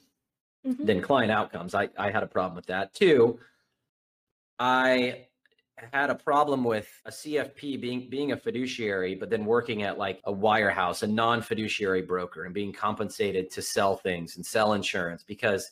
mm-hmm. 0.65 0.85
than 0.85 1.01
client 1.01 1.31
outcomes 1.31 1.75
I, 1.75 1.89
I 1.97 2.11
had 2.11 2.23
a 2.23 2.27
problem 2.27 2.55
with 2.55 2.67
that 2.67 2.93
too 2.93 3.37
i 4.57 5.25
had 5.91 6.09
a 6.09 6.15
problem 6.15 6.63
with 6.63 6.87
a 7.03 7.11
cfp 7.11 7.81
being 7.81 8.09
being 8.09 8.31
a 8.31 8.37
fiduciary 8.37 9.15
but 9.15 9.29
then 9.29 9.43
working 9.43 9.83
at 9.83 9.97
like 9.97 10.21
a 10.23 10.33
wirehouse 10.33 11.03
a 11.03 11.07
non-fiduciary 11.07 12.03
broker 12.03 12.45
and 12.45 12.53
being 12.53 12.71
compensated 12.71 13.51
to 13.51 13.61
sell 13.61 13.97
things 13.97 14.37
and 14.37 14.45
sell 14.45 14.73
insurance 14.73 15.23
because 15.23 15.69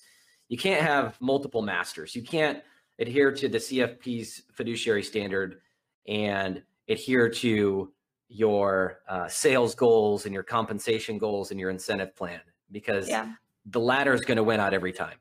you 0.52 0.58
can't 0.58 0.82
have 0.82 1.16
multiple 1.22 1.62
masters. 1.62 2.14
You 2.14 2.24
can't 2.24 2.62
adhere 3.00 3.32
to 3.32 3.48
the 3.48 3.58
CFP's 3.58 4.42
fiduciary 4.52 5.02
standard 5.02 5.62
and 6.10 6.62
adhere 6.90 7.30
to 7.30 7.94
your 8.28 9.00
uh, 9.08 9.30
sales 9.30 9.74
goals 9.76 10.26
and 10.26 10.34
your 10.34 10.44
compensation 10.44 11.18
goals 11.18 11.52
and 11.52 11.60
your 11.60 11.70
incentive 11.70 12.14
plan 12.18 12.42
because 12.70 13.08
yeah. 13.08 13.32
the 13.68 13.80
latter 13.80 14.14
is 14.14 14.26
going 14.26 14.36
to 14.36 14.44
win 14.44 14.60
out 14.60 14.74
every 14.74 14.92
time. 14.92 15.16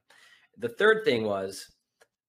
The 0.59 0.69
third 0.69 1.05
thing 1.05 1.23
was 1.23 1.71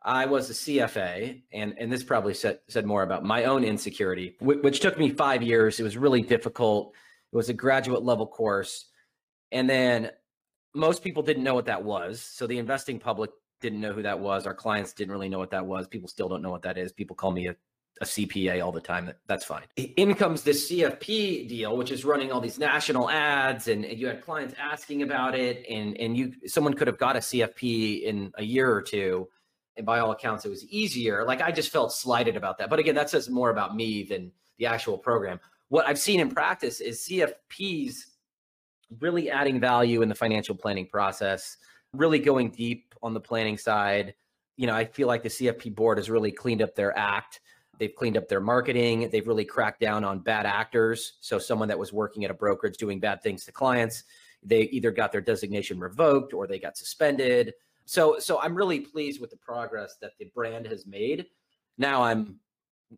I 0.03 0.27
was 0.27 0.51
a 0.51 0.53
CFA, 0.53 1.41
and 1.51 1.73
and 1.79 1.91
this 1.91 2.03
probably 2.03 2.35
said 2.35 2.59
said 2.67 2.85
more 2.85 3.01
about 3.01 3.23
my 3.23 3.45
own 3.45 3.63
insecurity, 3.63 4.35
which, 4.39 4.59
which 4.59 4.79
took 4.79 4.99
me 4.99 5.09
five 5.09 5.41
years. 5.41 5.79
It 5.79 5.83
was 5.83 5.97
really 5.97 6.21
difficult. 6.21 6.93
It 7.33 7.35
was 7.35 7.49
a 7.49 7.53
graduate 7.53 8.03
level 8.03 8.27
course, 8.27 8.85
and 9.51 9.67
then 9.67 10.11
most 10.73 11.03
people 11.03 11.23
didn't 11.23 11.43
know 11.43 11.53
what 11.53 11.65
that 11.65 11.83
was. 11.83 12.21
So 12.21 12.47
the 12.47 12.57
investing 12.57 12.99
public 12.99 13.31
didn't 13.61 13.79
know 13.79 13.93
who 13.93 14.01
that 14.01 14.19
was. 14.19 14.45
Our 14.45 14.53
clients 14.53 14.93
didn't 14.93 15.11
really 15.11 15.29
know 15.29 15.39
what 15.39 15.51
that 15.51 15.65
was. 15.65 15.87
People 15.87 16.07
still 16.07 16.27
don't 16.27 16.41
know 16.41 16.49
what 16.49 16.63
that 16.63 16.77
is. 16.77 16.91
People 16.91 17.15
call 17.15 17.31
me 17.31 17.47
a, 17.47 17.55
a 18.01 18.05
CPA 18.05 18.63
all 18.63 18.71
the 18.71 18.81
time. 18.81 19.11
That's 19.27 19.45
fine. 19.45 19.63
In 19.75 20.15
comes 20.15 20.41
this 20.43 20.69
CFP 20.69 21.47
deal, 21.47 21.77
which 21.77 21.91
is 21.91 22.03
running 22.03 22.31
all 22.31 22.41
these 22.41 22.57
national 22.57 23.09
ads, 23.09 23.67
and, 23.67 23.85
and 23.85 23.99
you 23.99 24.07
had 24.07 24.21
clients 24.21 24.55
asking 24.59 25.03
about 25.03 25.35
it, 25.35 25.65
and 25.69 25.95
and 25.97 26.17
you 26.17 26.33
someone 26.47 26.73
could 26.73 26.87
have 26.87 26.97
got 26.97 27.15
a 27.15 27.19
CFP 27.19 28.01
in 28.03 28.31
a 28.35 28.43
year 28.43 28.73
or 28.73 28.81
two. 28.81 29.29
And 29.77 29.85
by 29.85 29.99
all 29.99 30.11
accounts, 30.11 30.43
it 30.43 30.49
was 30.49 30.65
easier. 30.65 31.23
Like 31.25 31.41
I 31.41 31.51
just 31.51 31.69
felt 31.69 31.93
slighted 31.93 32.35
about 32.35 32.57
that. 32.57 32.69
But 32.69 32.79
again, 32.79 32.95
that 32.95 33.09
says 33.09 33.29
more 33.29 33.51
about 33.51 33.75
me 33.75 34.03
than 34.03 34.31
the 34.57 34.65
actual 34.65 34.97
program. 34.97 35.39
What 35.69 35.87
I've 35.87 35.99
seen 35.99 36.19
in 36.19 36.29
practice 36.29 36.81
is 36.81 37.07
CFPs 37.07 37.93
really 38.99 39.29
adding 39.29 39.59
value 39.59 40.01
in 40.01 40.09
the 40.09 40.15
financial 40.15 40.55
planning 40.55 40.87
process, 40.87 41.57
really 41.93 42.19
going 42.19 42.51
deep 42.51 42.93
on 43.01 43.13
the 43.13 43.19
planning 43.19 43.57
side. 43.57 44.13
You 44.57 44.67
know, 44.67 44.75
I 44.75 44.85
feel 44.85 45.07
like 45.07 45.23
the 45.23 45.29
CFP 45.29 45.75
board 45.75 45.97
has 45.97 46.09
really 46.09 46.31
cleaned 46.31 46.61
up 46.61 46.75
their 46.75 46.97
act. 46.97 47.41
They've 47.79 47.95
cleaned 47.95 48.17
up 48.17 48.27
their 48.27 48.41
marketing. 48.41 49.09
They've 49.09 49.27
really 49.27 49.45
cracked 49.45 49.79
down 49.79 50.03
on 50.03 50.19
bad 50.19 50.45
actors. 50.45 51.13
So, 51.21 51.39
someone 51.39 51.67
that 51.69 51.79
was 51.79 51.91
working 51.91 52.25
at 52.25 52.31
a 52.31 52.35
brokerage 52.35 52.77
doing 52.77 52.99
bad 52.99 53.23
things 53.23 53.45
to 53.45 53.51
clients, 53.51 54.03
they 54.43 54.63
either 54.63 54.91
got 54.91 55.11
their 55.11 55.21
designation 55.21 55.79
revoked 55.79 56.33
or 56.33 56.45
they 56.45 56.59
got 56.59 56.77
suspended. 56.77 57.53
So, 57.85 58.19
so 58.19 58.39
I'm 58.39 58.55
really 58.55 58.79
pleased 58.79 59.19
with 59.19 59.31
the 59.31 59.37
progress 59.37 59.95
that 60.01 60.11
the 60.19 60.25
brand 60.25 60.67
has 60.67 60.85
made. 60.85 61.25
Now, 61.77 62.03
I'm 62.03 62.39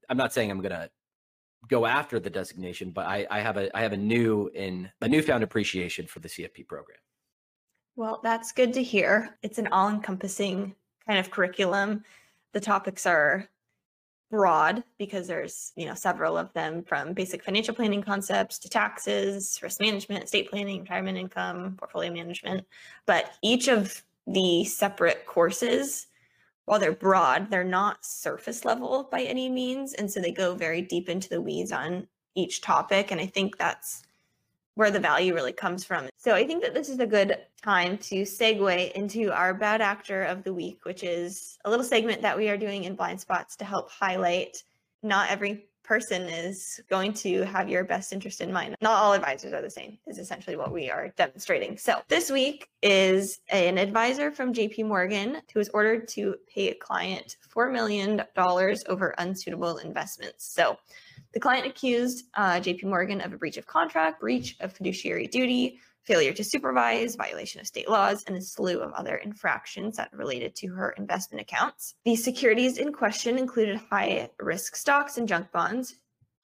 I'm 0.09 0.17
not 0.17 0.33
saying 0.33 0.51
I'm 0.51 0.59
going 0.59 0.71
to 0.71 0.89
go 1.67 1.85
after 1.85 2.19
the 2.19 2.29
designation, 2.29 2.91
but 2.91 3.05
I, 3.05 3.25
I 3.29 3.39
have 3.39 3.57
a 3.57 3.75
I 3.75 3.81
have 3.81 3.93
a 3.93 3.97
new 3.97 4.49
in 4.53 4.89
a 5.01 5.07
newfound 5.07 5.43
appreciation 5.43 6.07
for 6.07 6.19
the 6.19 6.29
CFP 6.29 6.67
program. 6.67 6.97
Well, 7.95 8.19
that's 8.23 8.51
good 8.51 8.73
to 8.73 8.83
hear. 8.83 9.37
It's 9.43 9.59
an 9.59 9.67
all-encompassing 9.67 10.73
kind 11.07 11.19
of 11.19 11.29
curriculum. 11.29 12.03
The 12.53 12.59
topics 12.59 13.05
are 13.05 13.47
broad 14.33 14.83
because 14.97 15.27
there's 15.27 15.73
you 15.75 15.85
know 15.85 15.93
several 15.93 16.37
of 16.39 16.51
them 16.53 16.83
from 16.83 17.13
basic 17.13 17.43
financial 17.43 17.75
planning 17.75 18.01
concepts 18.01 18.57
to 18.57 18.67
taxes 18.67 19.59
risk 19.61 19.79
management 19.79 20.23
estate 20.23 20.49
planning 20.49 20.79
retirement 20.79 21.19
income 21.19 21.75
portfolio 21.77 22.11
management 22.11 22.65
but 23.05 23.33
each 23.43 23.67
of 23.67 24.03
the 24.25 24.63
separate 24.63 25.23
courses 25.27 26.07
while 26.65 26.79
they're 26.79 26.93
broad, 26.93 27.49
they're 27.49 27.63
not 27.63 28.05
surface 28.05 28.63
level 28.65 29.07
by 29.11 29.21
any 29.21 29.49
means. 29.49 29.93
And 29.93 30.11
so 30.11 30.19
they 30.19 30.31
go 30.31 30.55
very 30.55 30.81
deep 30.81 31.09
into 31.09 31.29
the 31.29 31.41
weeds 31.41 31.71
on 31.71 32.07
each 32.35 32.61
topic. 32.61 33.11
And 33.11 33.19
I 33.19 33.25
think 33.25 33.57
that's 33.57 34.03
where 34.75 34.91
the 34.91 34.99
value 34.99 35.35
really 35.35 35.53
comes 35.53 35.83
from. 35.83 36.09
So 36.17 36.33
I 36.33 36.47
think 36.47 36.63
that 36.63 36.73
this 36.73 36.89
is 36.89 36.99
a 36.99 37.05
good 37.05 37.37
time 37.61 37.97
to 37.99 38.23
segue 38.23 38.91
into 38.93 39.31
our 39.31 39.53
bad 39.53 39.81
actor 39.81 40.23
of 40.23 40.43
the 40.43 40.53
week, 40.53 40.85
which 40.85 41.03
is 41.03 41.59
a 41.63 41.69
little 41.69 41.85
segment 41.85 42.21
that 42.23 42.37
we 42.37 42.49
are 42.49 42.57
doing 42.57 42.85
in 42.85 42.95
blind 42.95 43.21
spots 43.21 43.55
to 43.57 43.65
help 43.65 43.91
highlight 43.91 44.63
not 45.03 45.29
every 45.29 45.67
person 45.83 46.23
is 46.23 46.81
going 46.89 47.13
to 47.13 47.43
have 47.43 47.69
your 47.69 47.83
best 47.83 48.13
interest 48.13 48.41
in 48.41 48.51
mind. 48.51 48.75
Not 48.81 49.01
all 49.01 49.13
advisors 49.13 49.53
are 49.53 49.61
the 49.61 49.69
same, 49.69 49.97
is 50.07 50.17
essentially 50.17 50.55
what 50.55 50.71
we 50.71 50.89
are 50.89 51.09
demonstrating. 51.17 51.77
So 51.77 52.01
this 52.07 52.31
week 52.31 52.69
is 52.81 53.39
an 53.49 53.77
advisor 53.77 54.31
from 54.31 54.53
JP 54.53 54.87
Morgan 54.87 55.41
who 55.53 55.59
was 55.59 55.69
ordered 55.69 56.07
to 56.09 56.35
pay 56.47 56.69
a 56.69 56.75
client 56.75 57.37
$4 57.53 57.71
million 57.71 58.21
over 58.87 59.15
unsuitable 59.17 59.77
investments. 59.77 60.45
So 60.53 60.77
the 61.33 61.39
client 61.39 61.65
accused 61.67 62.25
uh, 62.35 62.53
JP 62.53 62.85
Morgan 62.85 63.21
of 63.21 63.33
a 63.33 63.37
breach 63.37 63.57
of 63.57 63.65
contract, 63.65 64.21
breach 64.21 64.55
of 64.59 64.73
fiduciary 64.73 65.27
duty, 65.27 65.79
failure 66.03 66.33
to 66.33 66.43
supervise, 66.43 67.15
violation 67.15 67.61
of 67.61 67.67
state 67.67 67.89
laws, 67.89 68.23
and 68.27 68.35
a 68.35 68.41
slew 68.41 68.79
of 68.81 68.91
other 68.93 69.15
infractions 69.17 69.97
that 69.97 70.11
related 70.13 70.55
to 70.55 70.67
her 70.67 70.91
investment 70.97 71.41
accounts. 71.41 71.95
The 72.05 72.15
securities 72.15 72.77
in 72.77 72.93
question 72.93 73.37
included 73.37 73.77
high 73.77 74.29
risk 74.39 74.75
stocks 74.75 75.17
and 75.17 75.27
junk 75.27 75.51
bonds. 75.51 75.95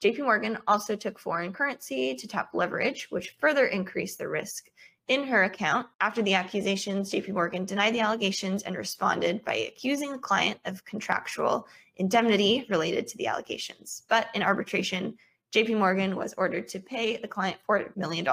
JP 0.03 0.19
Morgan 0.19 0.57
also 0.67 0.95
took 0.95 1.19
foreign 1.19 1.51
currency 1.51 2.15
to 2.15 2.27
tap 2.27 2.51
leverage, 2.53 3.07
which 3.09 3.35
further 3.39 3.65
increased 3.65 4.17
the 4.17 4.29
risk 4.29 4.69
in 5.09 5.25
her 5.27 5.43
account. 5.43 5.87
After 5.99 6.21
the 6.21 6.35
accusations, 6.35 7.11
JP 7.11 7.33
Morgan 7.33 7.65
denied 7.65 7.93
the 7.93 7.99
allegations 7.99 8.63
and 8.63 8.77
responded 8.77 9.43
by 9.43 9.55
accusing 9.55 10.11
the 10.11 10.19
client 10.19 10.59
of 10.65 10.85
contractual 10.85 11.67
indemnity 11.97 12.65
related 12.69 13.07
to 13.07 13.17
the 13.17 13.27
allegations. 13.27 14.03
But 14.07 14.27
in 14.33 14.43
arbitration, 14.43 15.17
JP 15.53 15.79
Morgan 15.79 16.15
was 16.15 16.33
ordered 16.37 16.67
to 16.69 16.79
pay 16.79 17.17
the 17.17 17.27
client 17.27 17.57
$4 17.67 17.95
million 17.97 18.27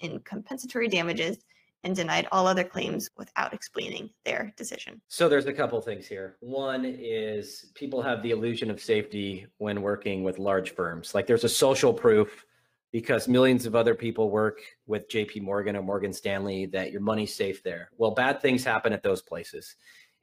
in 0.00 0.18
compensatory 0.20 0.88
damages 0.88 1.44
and 1.84 1.94
denied 1.96 2.28
all 2.32 2.46
other 2.46 2.64
claims 2.64 3.10
without 3.16 3.52
explaining 3.52 4.08
their 4.24 4.52
decision. 4.56 5.00
So 5.08 5.28
there's 5.28 5.46
a 5.46 5.52
couple 5.52 5.80
things 5.80 6.06
here. 6.06 6.36
One 6.40 6.84
is 6.84 7.72
people 7.74 8.00
have 8.02 8.22
the 8.22 8.30
illusion 8.30 8.70
of 8.70 8.80
safety 8.80 9.46
when 9.58 9.82
working 9.82 10.22
with 10.22 10.38
large 10.38 10.74
firms. 10.74 11.14
Like 11.14 11.26
there's 11.26 11.44
a 11.44 11.48
social 11.48 11.92
proof 11.92 12.46
because 12.92 13.26
millions 13.26 13.66
of 13.66 13.74
other 13.74 13.94
people 13.94 14.30
work 14.30 14.60
with 14.86 15.08
JP 15.08 15.42
Morgan 15.42 15.76
or 15.76 15.82
Morgan 15.82 16.12
Stanley 16.12 16.66
that 16.66 16.92
your 16.92 17.00
money's 17.00 17.34
safe 17.34 17.62
there. 17.62 17.90
Well, 17.96 18.12
bad 18.12 18.40
things 18.40 18.64
happen 18.64 18.92
at 18.92 19.02
those 19.02 19.22
places. 19.22 19.74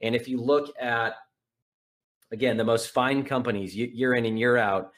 And 0.01 0.15
if 0.15 0.27
you 0.27 0.39
look 0.39 0.73
at 0.79 1.15
again, 2.31 2.57
the 2.57 2.63
most 2.63 2.91
fine 2.91 3.23
companies 3.23 3.75
year 3.75 4.13
in 4.13 4.25
and 4.25 4.39
year 4.39 4.55
out, 4.55 4.91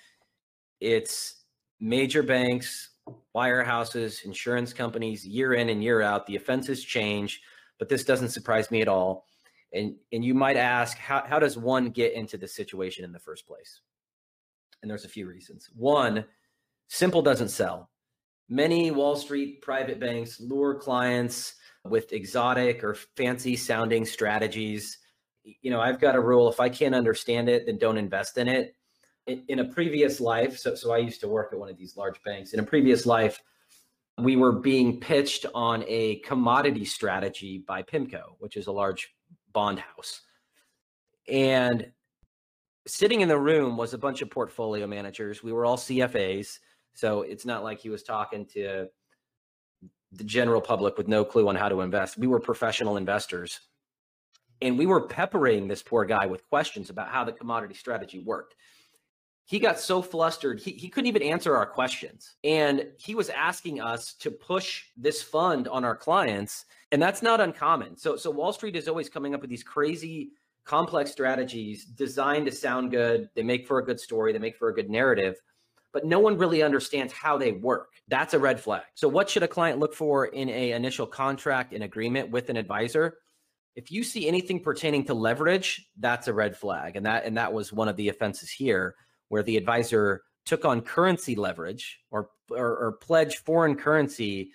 it's 0.80 1.41
major 1.82 2.22
banks, 2.22 2.92
wirehouses, 3.36 4.24
insurance 4.24 4.72
companies, 4.72 5.26
year 5.26 5.54
in 5.56 5.70
and 5.70 5.84
year 5.84 6.02
out. 6.02 6.28
The 6.28 6.36
offenses 6.36 6.84
change, 6.84 7.42
but 7.80 7.90
this 7.90 8.04
doesn't 8.04 8.30
surprise 8.30 8.72
me 8.72 8.82
at 8.82 8.88
all. 8.88 9.26
And 9.74 9.96
and 10.12 10.24
you 10.24 10.34
might 10.34 10.58
ask, 10.58 10.98
how, 10.98 11.24
how 11.26 11.40
does 11.40 11.58
one 11.58 11.90
get 11.90 12.14
into 12.14 12.38
this 12.38 12.56
situation 12.56 13.04
in 13.04 13.12
the 13.12 13.20
first 13.20 13.48
place? 13.48 13.82
And 14.82 14.90
there's 14.90 15.06
a 15.06 15.10
few 15.10 15.28
reasons. 15.28 15.70
One, 15.76 16.26
simple 16.88 17.22
doesn't 17.22 17.50
sell. 17.50 17.90
Many 18.50 18.92
Wall 18.92 19.16
Street 19.16 19.62
private 19.62 20.00
banks 20.00 20.40
lure 20.40 20.76
clients 20.76 21.56
with 21.86 22.14
exotic 22.14 22.84
or 22.84 22.96
fancy 23.16 23.56
sounding 23.56 24.06
strategies. 24.06 24.98
You 25.44 25.72
know, 25.72 25.80
I've 25.80 26.02
got 26.02 26.16
a 26.16 26.22
rule 26.22 26.50
if 26.50 26.60
I 26.60 26.70
can't 26.70 26.94
understand 26.94 27.50
it, 27.50 27.66
then 27.66 27.78
don't 27.78 27.98
invest 27.98 28.38
in 28.38 28.48
it 28.48 28.76
in, 29.28 29.60
a 29.60 29.66
previous 29.66 30.20
life, 30.20 30.58
so, 30.58 30.76
so 30.76 30.92
I 30.92 30.98
used 30.98 31.22
to 31.22 31.28
work 31.28 31.54
at 31.54 31.60
one 31.60 31.70
of 31.70 31.78
these 31.78 31.96
large 31.96 32.22
banks. 32.24 32.54
In 32.54 32.60
a 32.60 32.64
previous 32.64 33.06
life, 33.06 33.42
we 34.18 34.36
were 34.36 34.52
being 34.52 35.00
pitched 35.00 35.46
on 35.54 35.84
a 35.88 36.18
commodity 36.18 36.86
strategy 36.86 37.64
by 37.68 37.84
PIMCO, 37.84 38.36
which 38.40 38.58
is 38.58 38.68
a 38.68 38.72
large 38.72 39.14
bond 39.54 39.80
house. 39.80 40.22
And 41.28 41.92
sitting 42.88 43.22
in 43.22 43.30
the 43.30 43.38
room 43.38 43.78
was 43.78 43.94
a 43.94 43.98
bunch 43.98 44.22
of 44.22 44.30
portfolio 44.30 44.88
managers. 44.88 45.44
We 45.44 45.54
were 45.54 45.66
all 45.66 45.78
CFAs. 45.78 46.60
So 46.94 47.22
it's 47.22 47.46
not 47.46 47.64
like 47.64 47.80
he 47.80 47.90
was 47.90 48.04
talking 48.04 48.46
to 48.48 48.88
the 50.12 50.24
general 50.24 50.62
public 50.62 50.98
with 50.98 51.08
no 51.08 51.24
clue 51.24 51.48
on 51.48 51.56
how 51.56 51.70
to 51.70 51.82
invest. 51.82 52.18
We 52.18 52.28
were 52.28 52.40
professional 52.40 52.98
investors. 52.98 53.60
And 54.62 54.78
we 54.78 54.86
were 54.86 55.08
peppering 55.08 55.68
this 55.68 55.82
poor 55.82 56.06
guy 56.06 56.26
with 56.26 56.48
questions 56.50 56.90
about 56.90 57.08
how 57.08 57.24
the 57.24 57.32
commodity 57.32 57.74
strategy 57.74 58.20
worked 58.20 58.56
he 59.46 59.60
got 59.60 59.80
so 59.80 60.02
flustered 60.02 60.60
he, 60.60 60.72
he 60.72 60.90
couldn't 60.90 61.08
even 61.08 61.24
answer 61.24 61.56
our 61.56 61.66
questions. 61.66 62.36
And 62.44 62.88
he 62.98 63.16
was 63.16 63.30
asking 63.30 63.82
us 63.82 64.14
to 64.16 64.32
push 64.32 64.86
this 64.96 65.22
fund 65.22 65.68
on 65.68 65.84
our 65.84 65.96
clients 65.96 66.66
and 66.92 67.02
that's 67.02 67.22
not 67.22 67.42
uncommon. 67.42 67.98
So 67.98 68.16
so 68.16 68.32
wall 68.32 68.54
street 68.54 68.76
is 68.76 68.88
always 68.88 69.10
coming 69.10 69.34
up 69.34 69.42
with 69.42 69.50
these 69.50 69.64
crazy 69.64 70.32
complex 70.66 71.12
strategies 71.12 71.86
designed 71.86 72.46
to 72.46 72.52
sound 72.52 72.92
good. 72.92 73.30
They 73.36 73.44
make 73.44 73.68
for 73.68 73.80
a 73.80 73.86
good 73.86 74.00
story. 74.00 74.34
They 74.34 74.40
make 74.40 74.58
for 74.58 74.70
a 74.70 74.74
good 74.74 74.90
narrative. 74.90 75.36
But 75.94 76.06
no 76.06 76.20
one 76.20 76.38
really 76.38 76.64
understands 76.64 77.12
how 77.12 77.38
they 77.38 77.52
work. 77.52 77.92
That's 78.08 78.34
a 78.34 78.40
red 78.40 78.62
flag. 78.62 78.84
So 78.94 79.10
what 79.10 79.30
should 79.30 79.44
a 79.44 79.48
client 79.48 79.80
look 79.80 79.94
for 79.94 80.28
in 80.28 80.50
a 80.50 80.72
initial 80.72 81.06
contract 81.06 81.74
and 81.74 81.84
agreement 81.84 82.30
with 82.30 82.50
an 82.50 82.56
advisor? 82.56 83.18
If 83.76 83.92
you 83.92 84.04
see 84.04 84.28
anything 84.28 84.62
pertaining 84.62 85.06
to 85.06 85.14
leverage 85.14 85.90
that's 85.98 86.28
a 86.28 86.34
red 86.34 86.56
flag. 86.56 86.96
And 86.96 87.06
that 87.06 87.26
and 87.26 87.38
that 87.38 87.52
was 87.52 87.74
one 87.74 87.90
of 87.90 87.98
the 87.98 88.10
offenses 88.10 88.50
here 88.50 88.96
where 89.32 89.44
the 89.44 89.56
advisor 89.56 90.24
took 90.46 90.66
on 90.66 90.82
currency 90.82 91.36
leverage 91.36 92.02
or, 92.12 92.30
or, 92.50 92.78
or 92.78 92.92
pledged 93.00 93.38
foreign 93.38 93.76
currency 93.76 94.52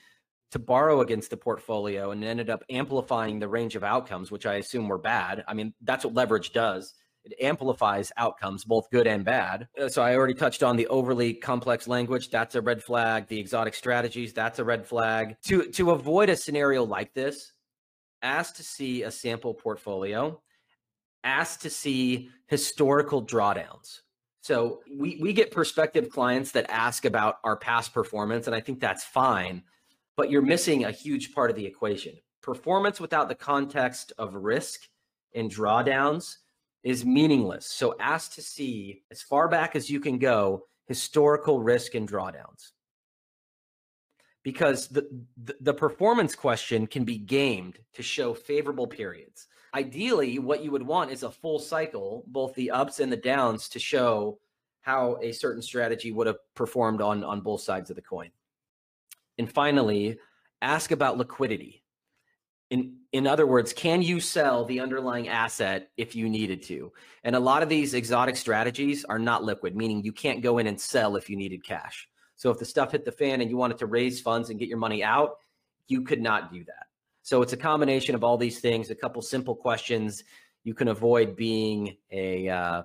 to 0.51 0.59
borrow 0.59 1.01
against 1.01 1.31
the 1.31 1.37
portfolio 1.37 2.11
and 2.11 2.23
ended 2.23 2.51
up 2.51 2.63
amplifying 2.69 3.39
the 3.39 3.49
range 3.49 3.75
of 3.75 3.83
outcomes, 3.83 4.31
which 4.31 4.45
I 4.45 4.57
assume 4.57 4.87
were 4.87 4.99
bad. 4.99 5.43
I 5.49 5.55
mean, 5.55 5.73
that's 5.81 6.05
what 6.05 6.13
leverage 6.13 6.53
does. 6.53 6.93
It 7.25 7.43
amplifies 7.43 8.13
outcomes, 8.19 8.65
both 8.65 8.91
good 8.91 9.07
and 9.07 9.25
bad. 9.25 9.67
Uh, 9.81 9.89
so 9.89 10.03
I 10.03 10.15
already 10.15 10.35
touched 10.35 10.63
on 10.63 10.77
the 10.77 10.89
overly 10.89 11.33
complex 11.33 11.89
language. 11.89 12.29
That's 12.29 12.55
a 12.55 12.61
red 12.61 12.83
flag. 12.83 13.29
The 13.29 13.41
exotic 13.41 13.75
strategies. 13.75 14.35
That's 14.35 14.59
a 14.59 14.65
red 14.65 14.87
flag. 14.87 15.37
To 15.47 15.71
to 15.73 15.93
avoid 15.93 16.29
a 16.29 16.37
scenario 16.37 16.85
like 16.85 17.15
this, 17.15 17.53
ask 18.21 18.57
to 18.57 18.63
see 18.63 19.05
a 19.05 19.11
sample 19.11 19.55
portfolio. 19.55 20.41
Ask 21.25 21.61
to 21.61 21.71
see 21.71 22.29
historical 22.47 23.25
drawdowns. 23.25 24.03
So 24.47 24.83
we 24.89 25.19
we 25.21 25.33
get 25.33 25.51
prospective 25.51 26.09
clients 26.09 26.53
that 26.53 26.71
ask 26.71 27.05
about 27.05 27.39
our 27.43 27.57
past 27.57 27.93
performance, 27.93 28.47
and 28.47 28.55
I 28.55 28.61
think 28.61 28.79
that's 28.79 29.03
fine. 29.03 29.65
But 30.17 30.31
you're 30.31 30.41
missing 30.41 30.85
a 30.85 30.93
huge 30.93 31.35
part 31.35 31.51
of 31.51 31.57
the 31.57 31.67
equation. 31.67 32.15
Performance 32.43 33.01
without 33.01 33.29
the 33.29 33.35
context 33.35 34.13
of 34.19 34.35
risk 34.35 34.83
and 35.35 35.51
drawdowns 35.51 36.37
is 36.85 37.05
meaningless. 37.05 37.67
So 37.67 37.97
ask 37.99 38.35
to 38.35 38.43
see 38.43 39.03
as 39.11 39.21
far 39.21 39.49
back 39.49 39.75
as 39.75 39.91
you 39.91 39.99
can 39.99 40.17
go 40.19 40.67
historical 40.87 41.61
risk 41.61 41.97
and 41.97 42.09
drawdowns. 42.09 42.71
Because 44.45 44.87
the, 44.87 45.09
the, 45.43 45.57
the 45.61 45.75
performance 45.75 46.37
question 46.37 46.87
can 46.87 47.05
be 47.05 47.19
gamed 47.19 47.81
to 47.95 48.05
show 48.05 48.33
favorable 48.33 48.87
periods 48.87 49.49
ideally 49.75 50.39
what 50.39 50.63
you 50.63 50.71
would 50.71 50.87
want 50.87 51.11
is 51.11 51.23
a 51.23 51.31
full 51.31 51.59
cycle 51.59 52.25
both 52.29 52.55
the 52.55 52.71
ups 52.71 53.01
and 53.01 53.11
the 53.11 53.17
downs 53.17 53.69
to 53.69 53.79
show 53.79 54.39
how 54.87 55.19
a 55.21 55.33
certain 55.33 55.61
strategy 55.61 56.13
would 56.13 56.29
have 56.29 56.39
performed 56.55 57.03
on 57.03 57.25
on 57.25 57.41
both 57.41 57.61
sides 57.61 57.91
of 57.91 57.97
the 57.97 58.03
coin. 58.03 58.31
And 59.37 59.53
finally 59.53 60.19
ask 60.63 60.93
about 60.93 61.19
liquidity. 61.19 61.83
In 62.71 62.99
in 63.13 63.27
other 63.27 63.47
words 63.47 63.73
can 63.73 64.01
you 64.01 64.21
sell 64.21 64.65
the 64.65 64.81
underlying 64.81 65.29
asset 65.29 65.91
if 65.97 66.15
you 66.15 66.29
needed 66.29 66.63
to? 66.65 66.93
And 67.25 67.35
a 67.35 67.41
lot 67.41 67.65
of 67.65 67.69
these 67.69 67.95
exotic 67.95 68.37
strategies 68.37 69.05
are 69.05 69.19
not 69.19 69.43
liquid 69.43 69.75
meaning 69.77 70.05
you 70.05 70.13
can't 70.13 70.41
go 70.41 70.59
in 70.59 70.69
and 70.69 70.81
sell 70.81 71.17
if 71.17 71.29
you 71.29 71.37
needed 71.37 71.65
cash. 71.65 72.09
So 72.37 72.51
if 72.51 72.59
the 72.59 72.65
stuff 72.65 72.93
hit 72.93 73.05
the 73.05 73.13
fan 73.13 73.41
and 73.41 73.51
you 73.51 73.57
wanted 73.57 73.79
to 73.79 73.87
raise 73.87 74.21
funds 74.21 74.51
and 74.51 74.59
get 74.59 74.69
your 74.69 74.79
money 74.79 75.03
out 75.03 75.39
you 75.89 76.03
could 76.03 76.21
not 76.21 76.53
do 76.53 76.65
that 76.65 76.86
so 77.27 77.43
it's 77.43 77.53
a 77.53 77.57
combination 77.57 78.15
of 78.15 78.23
all 78.23 78.37
these 78.37 78.61
things, 78.61 78.89
a 78.89 78.95
couple 78.95 79.21
simple 79.21 79.57
questions. 79.57 80.23
You 80.63 80.75
can 80.75 80.87
avoid 80.87 81.35
being 81.35 81.97
a 82.13 82.49
uh, 82.49 82.83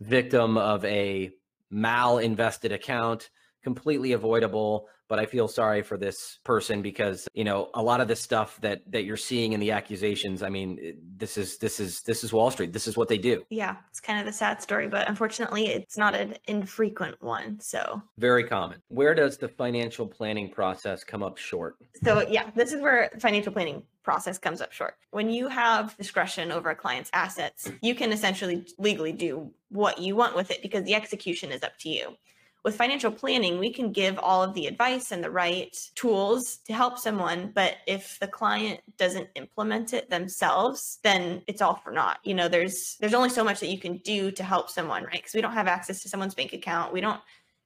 victim 0.00 0.56
of 0.56 0.84
a 0.84 1.32
mal 1.72 2.18
invested 2.18 2.70
account, 2.70 3.30
completely 3.64 4.12
avoidable 4.12 4.88
but 5.08 5.18
I 5.18 5.26
feel 5.26 5.48
sorry 5.48 5.82
for 5.82 5.96
this 5.96 6.38
person 6.44 6.82
because 6.82 7.28
you 7.34 7.44
know 7.44 7.70
a 7.74 7.82
lot 7.82 8.00
of 8.00 8.08
the 8.08 8.16
stuff 8.16 8.60
that 8.62 8.80
that 8.90 9.04
you're 9.04 9.16
seeing 9.16 9.52
in 9.52 9.60
the 9.60 9.70
accusations. 9.70 10.42
I 10.42 10.48
mean, 10.48 10.78
eh, 10.82 10.92
this 11.16 11.36
is 11.36 11.58
this 11.58 11.80
is 11.80 12.00
this 12.02 12.24
is 12.24 12.32
Wall 12.32 12.50
Street. 12.50 12.72
This 12.72 12.86
is 12.86 12.96
what 12.96 13.08
they 13.08 13.18
do. 13.18 13.44
Yeah, 13.50 13.76
it's 13.90 14.00
kind 14.00 14.18
of 14.18 14.26
the 14.26 14.32
sad 14.32 14.62
story, 14.62 14.88
but 14.88 15.08
unfortunately, 15.08 15.66
it's 15.66 15.98
not 15.98 16.14
an 16.14 16.36
infrequent 16.46 17.22
one. 17.22 17.60
So 17.60 18.02
very 18.18 18.44
common. 18.44 18.82
Where 18.88 19.14
does 19.14 19.36
the 19.36 19.48
financial 19.48 20.06
planning 20.06 20.50
process 20.50 21.04
come 21.04 21.22
up 21.22 21.38
short? 21.38 21.76
So 22.02 22.26
yeah, 22.28 22.50
this 22.54 22.72
is 22.72 22.80
where 22.80 23.10
financial 23.18 23.52
planning 23.52 23.82
process 24.02 24.38
comes 24.38 24.60
up 24.60 24.72
short. 24.72 24.96
When 25.10 25.30
you 25.30 25.48
have 25.48 25.96
discretion 25.96 26.52
over 26.52 26.70
a 26.70 26.76
client's 26.76 27.10
assets, 27.12 27.70
you 27.82 27.94
can 27.94 28.12
essentially 28.12 28.66
legally 28.78 29.12
do 29.12 29.50
what 29.70 29.98
you 29.98 30.14
want 30.14 30.36
with 30.36 30.50
it 30.50 30.60
because 30.62 30.84
the 30.84 30.94
execution 30.94 31.50
is 31.50 31.62
up 31.62 31.76
to 31.78 31.88
you 31.88 32.16
with 32.64 32.76
financial 32.76 33.12
planning, 33.12 33.58
we 33.58 33.70
can 33.70 33.92
give 33.92 34.18
all 34.18 34.42
of 34.42 34.54
the 34.54 34.66
advice 34.66 35.12
and 35.12 35.22
the 35.22 35.30
right 35.30 35.76
tools 35.94 36.56
to 36.66 36.72
help 36.72 36.98
someone. 36.98 37.52
But 37.54 37.76
if 37.86 38.18
the 38.20 38.26
client 38.26 38.80
doesn't 38.96 39.28
implement 39.34 39.92
it 39.92 40.08
themselves, 40.08 40.98
then 41.02 41.42
it's 41.46 41.60
all 41.60 41.74
for 41.76 41.92
naught. 41.92 42.20
You 42.24 42.32
know, 42.34 42.48
there's 42.48 42.96
there's 43.00 43.12
only 43.12 43.28
so 43.28 43.44
much 43.44 43.60
that 43.60 43.68
you 43.68 43.78
can 43.78 43.98
do 43.98 44.30
to 44.32 44.42
help 44.42 44.70
someone, 44.70 45.04
right? 45.04 45.12
Because 45.12 45.34
we 45.34 45.42
don't 45.42 45.52
have 45.52 45.68
access 45.68 46.00
to 46.02 46.08
someone's 46.08 46.34
bank 46.34 46.54
account. 46.54 46.92
We 46.92 47.02
don't 47.02 47.20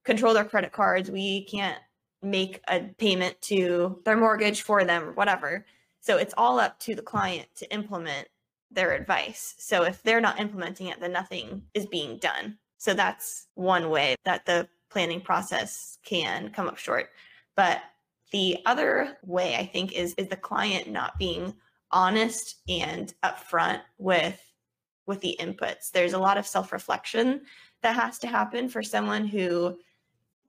control 0.04 0.34
their 0.34 0.44
credit 0.44 0.72
cards. 0.72 1.10
We 1.10 1.44
can't 1.44 1.78
make 2.20 2.60
a 2.68 2.80
payment 2.98 3.40
to 3.42 4.00
their 4.04 4.16
mortgage 4.16 4.62
for 4.62 4.84
them 4.84 5.04
or 5.04 5.12
whatever. 5.12 5.64
So 6.00 6.16
it's 6.16 6.34
all 6.36 6.58
up 6.58 6.80
to 6.80 6.96
the 6.96 7.02
client 7.02 7.46
to 7.56 7.72
implement 7.72 8.26
their 8.72 8.94
advice. 8.94 9.54
So 9.58 9.84
if 9.84 10.02
they're 10.02 10.20
not 10.20 10.40
implementing 10.40 10.88
it, 10.88 11.00
then 11.00 11.12
nothing 11.12 11.62
is 11.72 11.86
being 11.86 12.18
done. 12.18 12.58
So 12.78 12.94
that's 12.94 13.46
one 13.54 13.90
way 13.90 14.16
that 14.24 14.44
the 14.46 14.68
planning 14.90 15.20
process 15.20 15.98
can 16.04 16.50
come 16.50 16.68
up 16.68 16.78
short. 16.78 17.10
But 17.56 17.80
the 18.32 18.58
other 18.66 19.16
way 19.24 19.56
I 19.56 19.66
think 19.66 19.92
is 19.92 20.14
is 20.14 20.28
the 20.28 20.36
client 20.36 20.88
not 20.88 21.18
being 21.18 21.54
honest 21.90 22.56
and 22.68 23.12
upfront 23.24 23.80
with 23.98 24.40
with 25.06 25.20
the 25.20 25.36
inputs. 25.40 25.90
There's 25.90 26.12
a 26.12 26.18
lot 26.18 26.36
of 26.36 26.46
self-reflection 26.46 27.40
that 27.82 27.96
has 27.96 28.18
to 28.18 28.26
happen 28.26 28.68
for 28.68 28.82
someone 28.82 29.26
who 29.26 29.78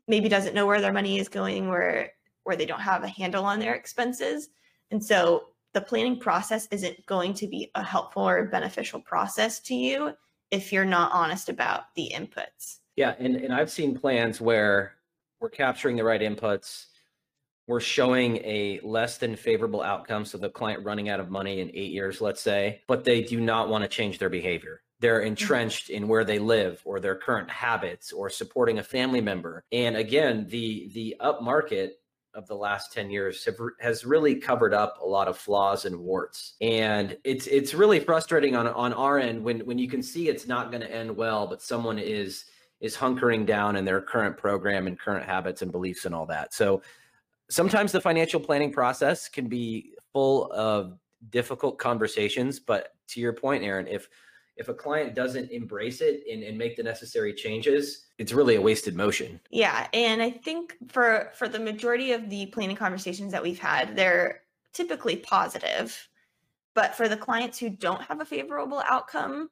maybe 0.08 0.28
doesn't 0.28 0.56
know 0.56 0.66
where 0.66 0.82
their 0.82 0.92
money 0.92 1.20
is 1.20 1.30
going, 1.30 1.70
where 1.70 2.12
where 2.44 2.56
they 2.56 2.66
don't 2.66 2.82
have 2.82 3.04
a 3.04 3.08
handle 3.08 3.46
on 3.46 3.60
their 3.60 3.76
expenses. 3.76 4.50
And 4.92 5.04
so 5.04 5.50
the 5.74 5.82
planning 5.82 6.20
process 6.20 6.68
isn't 6.72 7.06
going 7.06 7.34
to 7.36 7.48
be 7.48 7.70
a 7.76 7.84
helpful 7.84 8.28
or 8.28 8.46
beneficial 8.46 9.00
process 9.00 9.60
to 9.62 9.76
you 9.76 10.14
if 10.52 10.74
you're 10.74 10.86
not 10.86 11.12
honest 11.12 11.48
about 11.48 11.94
the 11.96 12.12
inputs. 12.14 12.79
Yeah, 13.00 13.16
and, 13.18 13.38
and 13.38 13.54
I've 13.54 13.72
seen 13.72 13.98
plans 13.98 14.42
where 14.42 14.96
we're 15.40 15.48
capturing 15.48 15.96
the 15.96 16.04
right 16.04 16.20
inputs. 16.20 16.88
We're 17.66 17.80
showing 17.80 18.36
a 18.44 18.82
less 18.84 19.18
than 19.18 19.38
favorable 19.38 19.82
outcome. 19.82 20.26
So 20.26 20.38
the 20.38 20.50
client 20.50 20.84
running 20.84 21.08
out 21.08 21.22
of 21.22 21.30
money 21.30 21.62
in 21.62 21.72
eight 21.74 21.94
years, 21.94 22.20
let's 22.20 22.42
say, 22.42 22.82
but 22.90 23.06
they 23.06 23.22
do 23.22 23.40
not 23.40 23.70
want 23.70 23.86
to 23.86 23.88
change 23.88 24.20
their 24.20 24.28
behavior. 24.30 24.82
They're 25.00 25.20
mm-hmm. 25.20 25.28
entrenched 25.28 25.90
in 25.90 26.10
where 26.10 26.26
they 26.26 26.40
live 26.40 26.82
or 26.84 27.00
their 27.00 27.16
current 27.16 27.50
habits 27.50 28.12
or 28.12 28.30
supporting 28.30 28.80
a 28.80 28.84
family 28.84 29.22
member. 29.22 29.64
And 29.72 29.96
again, 29.96 30.46
the 30.50 30.90
the 30.94 31.16
up 31.22 31.42
market 31.42 32.02
of 32.34 32.48
the 32.48 32.56
last 32.56 32.92
10 32.92 33.10
years 33.10 33.46
have, 33.46 33.56
has 33.80 34.04
really 34.04 34.36
covered 34.36 34.74
up 34.74 35.00
a 35.02 35.06
lot 35.06 35.30
of 35.30 35.38
flaws 35.38 35.86
and 35.86 35.98
warts 35.98 36.56
and 36.62 37.18
it's 37.24 37.48
it's 37.48 37.74
really 37.74 38.00
frustrating 38.00 38.56
on 38.56 38.68
on 38.68 38.94
our 38.94 39.18
end 39.18 39.44
when 39.44 39.62
when 39.62 39.80
you 39.80 39.90
can 39.90 40.04
see 40.04 40.30
it's 40.30 40.48
not 40.48 40.70
going 40.70 40.82
to 40.82 40.96
end 40.96 41.10
well 41.18 41.48
but 41.48 41.60
someone 41.60 41.98
is 41.98 42.46
is 42.80 42.96
hunkering 42.96 43.46
down 43.46 43.76
in 43.76 43.86
their 43.86 44.02
current 44.02 44.38
program 44.38 44.88
and 44.88 44.98
current 44.98 45.26
habits 45.26 45.62
and 45.62 45.72
beliefs 45.72 46.06
and 46.06 46.16
all 46.16 46.26
that. 46.26 46.54
So 46.54 46.82
sometimes 47.50 47.92
the 47.92 48.02
financial 48.02 48.40
planning 48.40 48.72
process 48.72 49.28
can 49.28 49.48
be 49.48 49.94
full 50.14 50.52
of 50.52 50.98
difficult 51.30 51.78
conversations 51.78 52.60
but 52.60 52.94
to 53.08 53.20
your 53.20 53.34
point 53.34 53.64
Erin 53.64 53.88
if 53.88 54.08
if 54.56 54.68
a 54.68 54.74
client 54.74 55.16
doesn't 55.16 55.50
embrace 55.52 56.02
it 56.02 56.22
and, 56.30 56.44
and 56.44 56.58
make 56.58 56.78
the 56.78 56.84
necessary 56.84 57.34
changes 57.34 58.08
it's 58.18 58.34
really 58.34 58.56
a 58.56 58.62
wasted 58.62 58.96
motion. 58.96 59.40
Yeah 59.52 59.88
and 59.94 60.22
i 60.22 60.30
think 60.30 60.76
for 60.88 61.32
for 61.36 61.50
the 61.50 61.60
majority 61.60 62.14
of 62.14 62.30
the 62.30 62.46
planning 62.48 62.76
conversations 62.76 63.32
that 63.34 63.44
we've 63.44 63.60
had 63.60 63.96
they're 63.98 64.44
typically 64.72 65.18
positive 65.18 66.08
but 66.74 66.96
for 66.96 67.10
the 67.10 67.18
clients 67.18 67.58
who 67.58 67.70
don't 67.70 68.02
have 68.04 68.22
a 68.22 68.26
favorable 68.26 68.82
outcome 68.88 69.50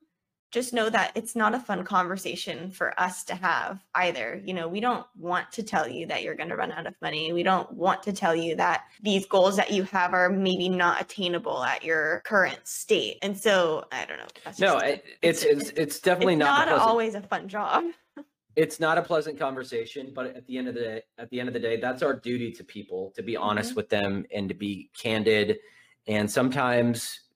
just 0.51 0.73
know 0.73 0.89
that 0.89 1.11
it's 1.15 1.35
not 1.35 1.53
a 1.53 1.59
fun 1.59 1.83
conversation 1.83 2.71
for 2.71 2.97
us 2.99 3.23
to 3.25 3.35
have 3.35 3.83
either. 3.95 4.41
You 4.45 4.53
know, 4.53 4.67
we 4.67 4.79
don't 4.79 5.05
want 5.17 5.51
to 5.53 5.63
tell 5.63 5.87
you 5.87 6.05
that 6.07 6.23
you're 6.23 6.35
going 6.35 6.49
to 6.49 6.55
run 6.55 6.71
out 6.71 6.87
of 6.87 6.93
money. 7.01 7.33
We 7.33 7.43
don't 7.43 7.69
want 7.73 8.03
to 8.03 8.13
tell 8.13 8.35
you 8.35 8.55
that 8.55 8.83
these 9.01 9.25
goals 9.25 9.57
that 9.57 9.71
you 9.71 9.83
have 9.83 10.13
are 10.13 10.29
maybe 10.29 10.69
not 10.69 11.01
attainable 11.01 11.63
at 11.63 11.83
your 11.83 12.21
current 12.25 12.59
state. 12.63 13.17
And 13.21 13.37
so, 13.37 13.85
I 13.91 14.05
don't 14.05 14.17
know. 14.17 14.51
No, 14.59 14.77
it, 14.77 15.03
it's, 15.21 15.43
it's 15.43 15.69
it's 15.71 15.99
definitely 15.99 16.35
it's 16.35 16.39
not, 16.39 16.69
not 16.69 16.79
always 16.79 17.15
a 17.15 17.21
fun 17.21 17.49
job. 17.49 17.83
it's 18.55 18.79
not 18.79 18.97
a 18.97 19.01
pleasant 19.01 19.37
conversation, 19.37 20.11
but 20.15 20.35
at 20.35 20.45
the 20.47 20.57
end 20.57 20.67
of 20.67 20.75
the 20.75 20.81
day, 20.81 21.01
at 21.17 21.29
the 21.29 21.39
end 21.39 21.49
of 21.49 21.53
the 21.53 21.59
day, 21.59 21.77
that's 21.79 22.01
our 22.01 22.13
duty 22.13 22.51
to 22.53 22.63
people 22.63 23.11
to 23.15 23.21
be 23.21 23.35
honest 23.35 23.71
mm-hmm. 23.71 23.77
with 23.77 23.89
them 23.89 24.25
and 24.33 24.47
to 24.47 24.55
be 24.55 24.89
candid. 24.97 25.57
And 26.07 26.31
sometimes 26.31 27.26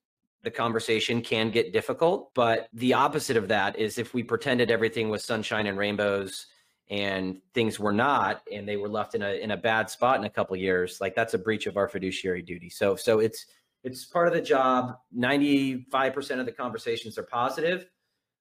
the 0.44 0.52
conversation 0.52 1.22
can 1.22 1.52
get 1.52 1.74
difficult. 1.74 2.34
But 2.34 2.68
the 2.74 2.94
opposite 2.94 3.38
of 3.38 3.48
that 3.50 3.78
is 3.78 3.98
if 3.98 4.14
we 4.14 4.24
pretended 4.24 4.72
everything 4.72 5.10
was 5.10 5.24
sunshine 5.24 5.68
and 5.68 5.78
rainbows 5.78 6.48
and 6.90 7.38
things 7.54 7.80
were 7.80 7.94
not, 7.94 8.42
and 8.52 8.68
they 8.68 8.76
were 8.76 8.90
left 8.90 9.16
in 9.16 9.22
a 9.22 9.42
in 9.42 9.52
a 9.52 9.58
bad 9.58 9.90
spot 9.90 10.20
in 10.20 10.26
a 10.26 10.30
couple 10.30 10.56
years, 10.58 11.00
like 11.00 11.16
that's 11.16 11.34
a 11.34 11.38
breach 11.38 11.68
of 11.68 11.78
our 11.78 11.88
fiduciary 11.88 12.42
duty. 12.42 12.70
So 12.70 12.96
so 12.96 13.20
it's 13.20 13.46
it's 13.84 14.06
part 14.06 14.28
of 14.28 14.34
the 14.34 14.42
job. 14.42 14.98
Ninety 15.12 15.86
five 15.92 16.14
percent 16.14 16.40
of 16.40 16.46
the 16.46 16.52
conversations 16.52 17.18
are 17.18 17.24
positive, 17.24 17.88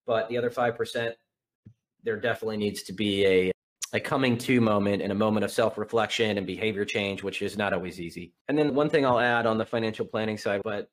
but 0.06 0.28
the 0.28 0.36
other 0.36 0.50
five 0.50 0.76
percent, 0.76 1.14
there 2.02 2.18
definitely 2.18 2.56
needs 2.56 2.82
to 2.84 2.92
be 2.92 3.26
a 3.26 3.52
a 3.92 4.00
coming 4.00 4.38
to 4.38 4.60
moment 4.60 5.02
and 5.02 5.10
a 5.12 5.14
moment 5.14 5.44
of 5.44 5.50
self 5.50 5.78
reflection 5.78 6.38
and 6.38 6.46
behavior 6.46 6.84
change, 6.84 7.22
which 7.22 7.42
is 7.42 7.56
not 7.56 7.72
always 7.72 8.00
easy. 8.00 8.32
And 8.48 8.58
then 8.58 8.74
one 8.74 8.88
thing 8.88 9.04
I'll 9.06 9.20
add 9.20 9.46
on 9.46 9.58
the 9.58 9.64
financial 9.64 10.06
planning 10.06 10.38
side, 10.38 10.62
but 10.64 10.88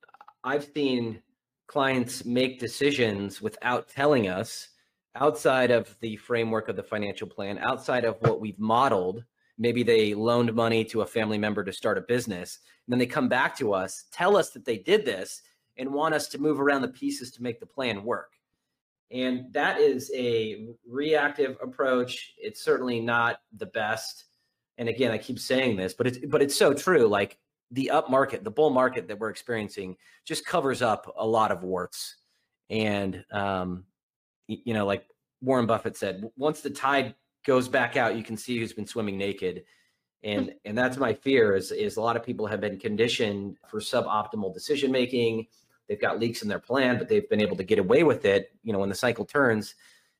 I've 0.47 0.69
seen 0.73 1.21
clients 1.67 2.23
make 2.23 2.57
decisions 2.57 3.41
without 3.41 3.89
telling 3.89 4.29
us 4.29 4.69
outside 5.13 5.71
of 5.71 5.93
the 5.99 6.15
framework 6.15 6.69
of 6.69 6.77
the 6.77 6.83
financial 6.83 7.27
plan, 7.27 7.57
outside 7.57 8.05
of 8.05 8.15
what 8.21 8.39
we've 8.39 8.57
modeled. 8.57 9.25
Maybe 9.57 9.83
they 9.83 10.13
loaned 10.13 10.53
money 10.53 10.85
to 10.85 11.01
a 11.01 11.05
family 11.05 11.37
member 11.37 11.65
to 11.65 11.73
start 11.73 11.97
a 11.97 12.01
business. 12.01 12.59
And 12.85 12.93
then 12.93 12.99
they 12.99 13.07
come 13.07 13.27
back 13.27 13.57
to 13.57 13.73
us, 13.73 14.05
tell 14.09 14.37
us 14.37 14.51
that 14.51 14.63
they 14.63 14.77
did 14.77 15.05
this, 15.05 15.41
and 15.75 15.91
want 15.91 16.15
us 16.15 16.29
to 16.29 16.37
move 16.37 16.61
around 16.61 16.81
the 16.81 16.87
pieces 16.87 17.29
to 17.31 17.43
make 17.43 17.59
the 17.59 17.65
plan 17.65 18.05
work. 18.05 18.31
And 19.11 19.51
that 19.51 19.81
is 19.81 20.09
a 20.15 20.69
reactive 20.89 21.57
approach. 21.61 22.35
It's 22.37 22.63
certainly 22.63 23.01
not 23.01 23.41
the 23.57 23.65
best. 23.65 24.25
And 24.77 24.87
again, 24.87 25.11
I 25.11 25.17
keep 25.17 25.39
saying 25.39 25.75
this, 25.75 25.93
but 25.93 26.07
it's 26.07 26.19
but 26.25 26.41
it's 26.41 26.55
so 26.55 26.73
true. 26.73 27.07
Like 27.07 27.37
the 27.71 27.89
up 27.91 28.09
market, 28.09 28.43
the 28.43 28.51
bull 28.51 28.69
market 28.69 29.07
that 29.07 29.19
we're 29.19 29.29
experiencing, 29.29 29.97
just 30.25 30.45
covers 30.45 30.81
up 30.81 31.13
a 31.17 31.25
lot 31.25 31.51
of 31.51 31.63
warts. 31.63 32.15
And 32.69 33.23
um, 33.31 33.85
you 34.47 34.73
know, 34.73 34.85
like 34.85 35.05
Warren 35.41 35.65
Buffett 35.65 35.97
said, 35.97 36.29
once 36.37 36.61
the 36.61 36.69
tide 36.69 37.15
goes 37.45 37.67
back 37.67 37.97
out, 37.97 38.15
you 38.15 38.23
can 38.23 38.37
see 38.37 38.57
who's 38.57 38.73
been 38.73 38.87
swimming 38.87 39.17
naked. 39.17 39.63
And 40.23 40.53
and 40.65 40.77
that's 40.77 40.97
my 40.97 41.13
fear 41.13 41.55
is 41.55 41.71
is 41.71 41.97
a 41.97 42.01
lot 42.01 42.15
of 42.15 42.23
people 42.23 42.47
have 42.47 42.61
been 42.61 42.79
conditioned 42.79 43.57
for 43.67 43.79
suboptimal 43.79 44.53
decision 44.53 44.91
making. 44.91 45.47
They've 45.87 46.01
got 46.01 46.19
leaks 46.19 46.41
in 46.41 46.49
their 46.49 46.59
plan, 46.59 46.97
but 46.97 47.07
they've 47.07 47.29
been 47.29 47.41
able 47.41 47.55
to 47.55 47.63
get 47.63 47.79
away 47.79 48.03
with 48.03 48.25
it. 48.25 48.51
You 48.63 48.73
know, 48.73 48.79
when 48.79 48.89
the 48.89 48.95
cycle 48.95 49.23
turns, 49.23 49.75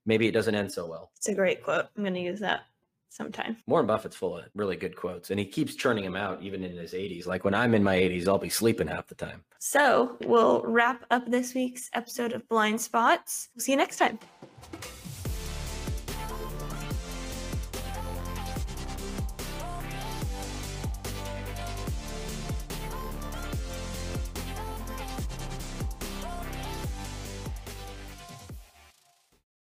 maybe 0.06 0.26
it 0.26 0.32
doesn't 0.32 0.56
end 0.56 0.72
so 0.72 0.86
well. 0.86 1.12
It's 1.18 1.28
a 1.28 1.36
great 1.36 1.62
quote. 1.62 1.88
I'm 1.96 2.04
going 2.04 2.14
to 2.14 2.22
use 2.22 2.40
that 2.40 2.62
sometime. 3.10 3.58
Warren 3.68 3.88
Buffett's 3.88 4.16
full 4.16 4.38
of 4.38 4.46
really 4.56 4.76
good 4.76 4.96
quotes, 4.96 5.32
and 5.32 5.40
he 5.40 5.46
keeps 5.46 5.76
churning 5.76 6.04
them 6.04 6.16
out 6.16 6.42
even 6.42 6.64
in 6.64 6.76
his 6.76 6.94
80s. 6.94 7.26
Like 7.26 7.44
when 7.44 7.54
I'm 7.54 7.74
in 7.74 7.84
my 7.84 7.96
80s, 7.96 8.28
I'll 8.28 8.38
be 8.38 8.50
sleeping 8.50 8.88
half 8.88 9.08
the 9.08 9.16
time. 9.16 9.44
So 9.60 10.18
we'll 10.26 10.62
wrap 10.62 11.06
up 11.12 11.30
this 11.30 11.54
week's 11.54 11.90
episode 11.94 12.34
of 12.34 12.48
Blind 12.48 12.80
Spots. 12.80 13.50
We'll 13.56 13.64
see 13.64 13.72
you 13.72 13.78
next 13.78 13.98
time. 13.98 14.20